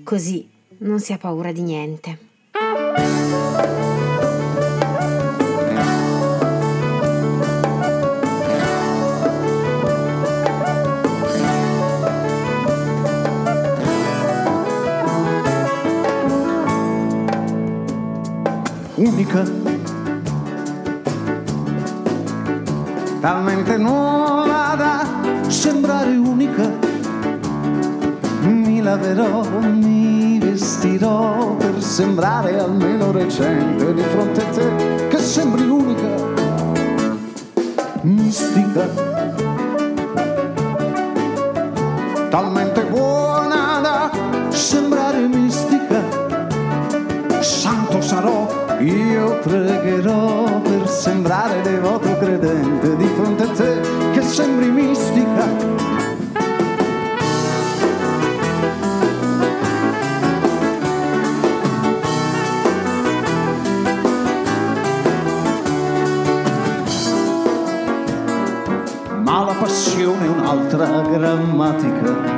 Così 0.02 0.46
non 0.78 1.00
si 1.00 1.12
ha 1.14 1.18
paura 1.18 1.52
di 1.52 1.62
niente. 1.62 2.18
Unica, 19.00 19.42
talmente 23.20 23.78
nuova 23.78 24.74
da 24.76 25.06
sembrare 25.48 26.16
unica. 26.16 26.70
Mi 28.42 28.82
laverò, 28.82 29.42
mi 29.60 30.38
vestirò 30.38 31.56
per 31.56 31.82
sembrare 31.82 32.58
almeno 32.58 33.10
recente 33.10 33.94
di 33.94 34.02
fronte 34.02 34.40
a 34.42 34.50
te, 34.50 35.08
che 35.08 35.18
sembri 35.18 35.66
unica, 35.66 36.08
mistica, 38.02 38.86
talmente 42.28 42.69
io 48.80 49.38
pregherò 49.40 50.60
per 50.62 50.88
sembrare 50.88 51.60
devoto 51.60 52.16
credente 52.16 52.96
di 52.96 53.06
fronte 53.14 53.42
a 53.42 53.48
te 53.48 53.80
che 54.12 54.22
sembri 54.22 54.70
mistica. 54.70 55.46
Ma 69.24 69.44
la 69.44 69.54
passione 69.58 70.24
è 70.24 70.28
un'altra 70.28 71.02
grammatica. 71.02 72.29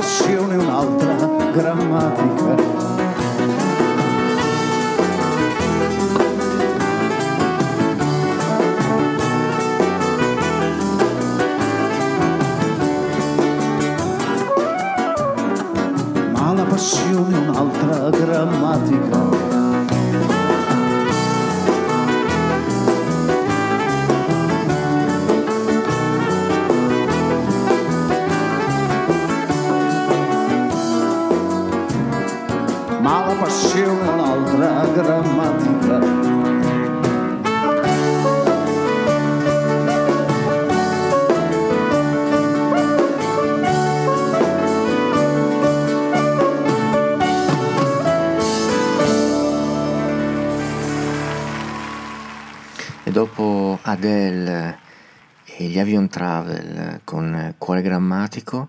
Passione 0.00 0.56
un'altra 0.56 1.14
grammatica. 1.52 2.99
Grammatico 58.50 58.68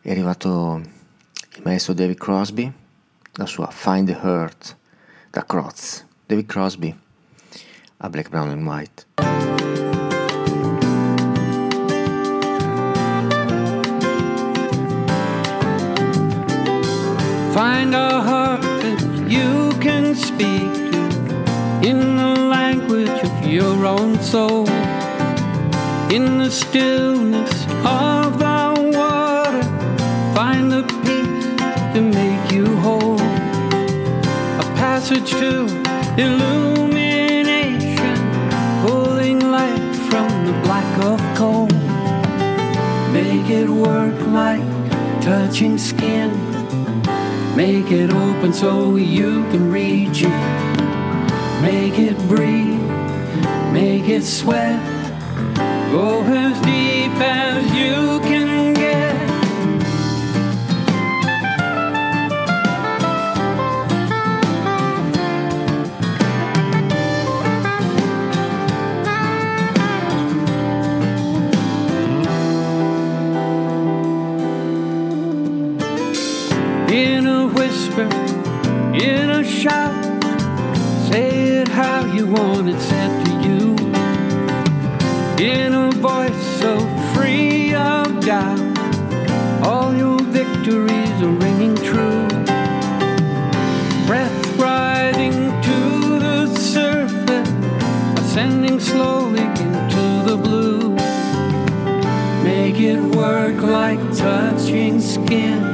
è 0.00 0.10
arrivato 0.10 0.80
il 1.56 1.62
maestro 1.64 1.92
David 1.92 2.16
Crosby, 2.16 2.72
la 3.32 3.46
sua 3.46 3.68
Find 3.70 4.06
the 4.06 4.18
Heart 4.22 4.76
da 5.30 5.44
Croz. 5.44 6.04
David 6.26 6.46
Crosby 6.46 6.96
a 7.98 8.08
Black, 8.08 8.30
Brown 8.30 8.48
and 8.48 8.66
White. 8.66 9.06
Find 17.52 17.94
a 17.94 18.20
heart 18.20 18.60
that 18.60 19.30
you 19.30 19.72
can 19.80 20.14
speak 20.14 20.72
to 20.90 21.86
in 21.86 22.16
the 22.16 22.34
language 22.48 23.22
of 23.22 23.46
your 23.46 23.86
own 23.86 24.20
soul. 24.20 24.68
In 26.10 26.38
the 26.38 26.50
stillness 26.50 27.66
of 27.84 28.38
the 28.38 28.45
passage 35.06 35.30
to 35.30 35.66
illumination, 36.20 38.16
pulling 38.84 39.38
light 39.38 39.94
from 40.10 40.28
the 40.46 40.52
black 40.64 40.98
of 41.04 41.20
coal. 41.36 41.68
Make 43.12 43.48
it 43.48 43.68
work 43.68 44.20
like 44.26 44.64
touching 45.22 45.78
skin. 45.78 46.32
Make 47.54 47.92
it 47.92 48.10
open 48.10 48.52
so 48.52 48.96
you 48.96 49.44
can 49.50 49.70
reach 49.70 50.22
it. 50.24 50.40
Make 51.62 52.00
it 52.00 52.18
breathe, 52.26 52.82
make 53.72 54.08
it 54.08 54.24
sweat. 54.24 54.82
Go 55.92 56.24
as 56.24 56.60
deep 56.62 57.12
as 57.20 57.64
you 57.72 58.18
can 58.20 58.25
in 79.02 79.28
a 79.28 79.44
shout, 79.44 80.22
say 81.08 81.28
it 81.60 81.68
how 81.68 82.04
you 82.14 82.26
want 82.26 82.68
it 82.68 82.80
said 82.80 83.26
to 83.26 83.32
you. 83.46 83.76
In 85.38 85.74
a 85.74 85.90
voice 85.90 86.46
so 86.60 86.78
free 87.12 87.74
of 87.74 88.20
doubt, 88.24 88.58
all 89.62 89.94
your 89.94 90.18
victories 90.20 91.16
are 91.22 91.36
ringing 91.44 91.74
true. 91.76 92.26
Breath 94.06 94.58
rising 94.58 95.32
to 95.68 96.18
the 96.18 96.56
surface, 96.56 97.50
ascending 98.18 98.80
slowly 98.80 99.42
into 99.42 100.22
the 100.24 100.38
blue. 100.42 100.94
Make 102.42 102.80
it 102.80 103.00
work 103.14 103.60
like 103.60 104.00
touching 104.16 105.00
skin. 105.00 105.65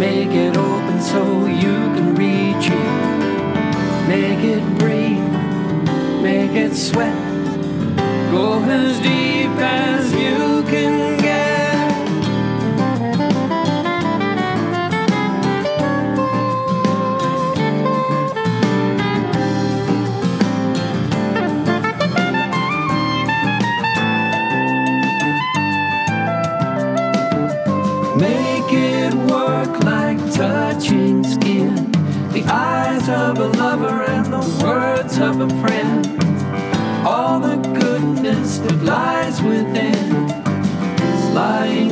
Make 0.00 0.30
it 0.30 0.56
open 0.56 1.02
so 1.02 1.44
you 1.44 1.76
can 1.94 2.14
reach 2.14 2.70
it. 2.70 4.08
Make 4.08 4.42
it 4.42 4.64
breathe, 4.78 6.22
make 6.22 6.52
it 6.52 6.74
sweat. 6.74 7.14
Go 8.30 8.62
as 8.64 8.98
deep 9.00 9.29
of 35.22 35.40
a 35.40 35.48
friend. 35.60 36.06
All 37.06 37.40
the 37.40 37.56
goodness 37.78 38.58
that 38.58 38.82
lies 38.82 39.42
within 39.42 40.30
is 41.08 41.24
lying 41.34 41.89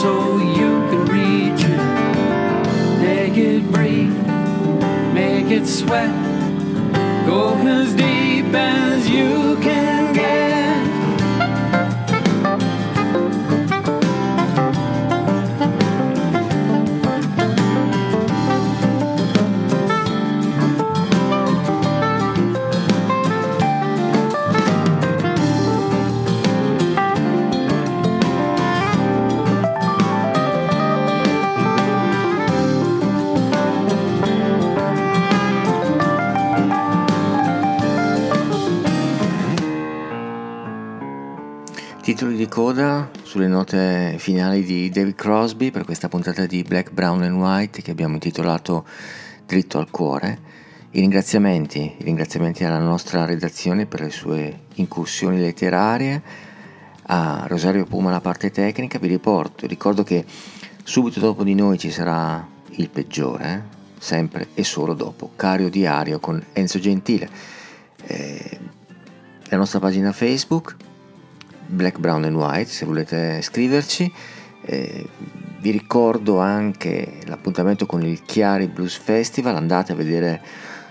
so 0.00 0.38
you 0.38 0.70
can 0.90 1.04
reach 1.06 1.62
it. 1.64 1.82
Make 3.00 3.36
it 3.36 3.62
breathe, 3.70 4.16
make 5.12 5.50
it 5.50 5.66
sweat. 5.66 6.12
Go 7.26 7.54
as 7.66 7.94
deep 7.94 8.52
as 8.54 9.08
you 9.08 9.53
coda 42.54 43.10
sulle 43.24 43.48
note 43.48 44.14
finali 44.18 44.62
di 44.62 44.88
David 44.88 45.16
Crosby 45.16 45.72
per 45.72 45.84
questa 45.84 46.08
puntata 46.08 46.46
di 46.46 46.62
Black, 46.62 46.92
Brown 46.92 47.22
and 47.22 47.36
White 47.36 47.82
che 47.82 47.90
abbiamo 47.90 48.14
intitolato 48.14 48.86
Dritto 49.44 49.78
al 49.78 49.90
cuore. 49.90 50.38
I 50.92 51.00
ringraziamenti, 51.00 51.96
i 51.98 52.04
ringraziamenti 52.04 52.62
alla 52.62 52.78
nostra 52.78 53.24
redazione 53.24 53.86
per 53.86 54.02
le 54.02 54.10
sue 54.10 54.66
incursioni 54.74 55.40
letterarie, 55.40 56.22
a 57.06 57.44
Rosario 57.48 57.86
Puma 57.86 58.12
la 58.12 58.20
parte 58.20 58.52
tecnica, 58.52 59.00
vi 59.00 59.08
riporto, 59.08 59.66
ricordo 59.66 60.04
che 60.04 60.24
subito 60.84 61.18
dopo 61.18 61.42
di 61.42 61.56
noi 61.56 61.76
ci 61.76 61.90
sarà 61.90 62.46
il 62.76 62.88
peggiore, 62.88 63.64
sempre 63.98 64.50
e 64.54 64.62
solo 64.62 64.94
dopo, 64.94 65.32
Cario 65.34 65.68
Diario 65.68 66.20
con 66.20 66.40
Enzo 66.52 66.78
Gentile. 66.78 67.28
Eh, 68.06 68.58
la 69.48 69.56
nostra 69.56 69.80
pagina 69.80 70.12
Facebook, 70.12 70.76
Black, 71.66 71.98
Brown 71.98 72.24
and 72.24 72.36
White, 72.36 72.70
se 72.70 72.84
volete 72.84 73.40
scriverci. 73.42 74.12
Eh, 74.62 75.06
vi 75.60 75.70
ricordo 75.70 76.40
anche 76.40 77.20
l'appuntamento 77.26 77.86
con 77.86 78.02
il 78.02 78.22
Chiari 78.22 78.66
Blues 78.68 78.96
Festival, 78.96 79.56
andate 79.56 79.92
a 79.92 79.94
vedere 79.94 80.42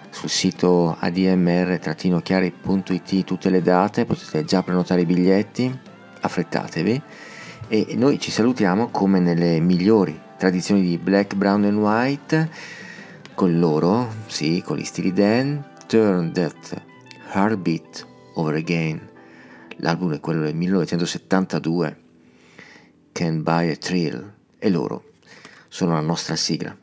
sul 0.09 0.29
sito 0.29 0.95
admr-chiari.it 0.99 3.23
tutte 3.23 3.49
le 3.49 3.61
date, 3.61 4.05
potete 4.05 4.45
già 4.45 4.63
prenotare 4.63 5.01
i 5.01 5.05
biglietti, 5.05 5.79
affrettatevi 6.21 7.01
e 7.67 7.93
noi 7.95 8.19
ci 8.19 8.31
salutiamo 8.31 8.89
come 8.89 9.19
nelle 9.19 9.59
migliori 9.59 10.19
tradizioni 10.37 10.81
di 10.81 10.97
Black, 10.97 11.35
Brown 11.35 11.63
and 11.63 11.77
White 11.77 12.49
con 13.33 13.59
loro, 13.59 14.13
sì, 14.27 14.61
con 14.63 14.77
gli 14.77 14.83
stili 14.83 15.11
Dan, 15.11 15.63
Turn 15.87 16.31
That 16.33 16.81
Heartbeat 17.33 18.05
Over 18.35 18.55
Again. 18.55 19.12
L'album 19.77 20.13
è 20.13 20.19
quello 20.19 20.41
del 20.43 20.55
1972, 20.55 22.01
Can 23.11 23.43
Buy 23.43 23.69
a 23.69 23.75
Thrill, 23.75 24.33
e 24.57 24.69
loro 24.69 25.13
sono 25.67 25.93
la 25.93 26.01
nostra 26.01 26.35
sigla. 26.35 26.77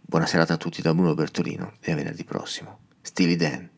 Buona 0.00 0.26
serata 0.26 0.54
a 0.54 0.56
tutti 0.56 0.82
da 0.82 0.92
Bruno 0.92 1.14
Bertolino 1.14 1.74
e 1.80 1.92
a 1.92 1.94
venerdì 1.94 2.24
prossimo. 2.24 2.80
Steely 3.00 3.36
Dan. 3.36 3.69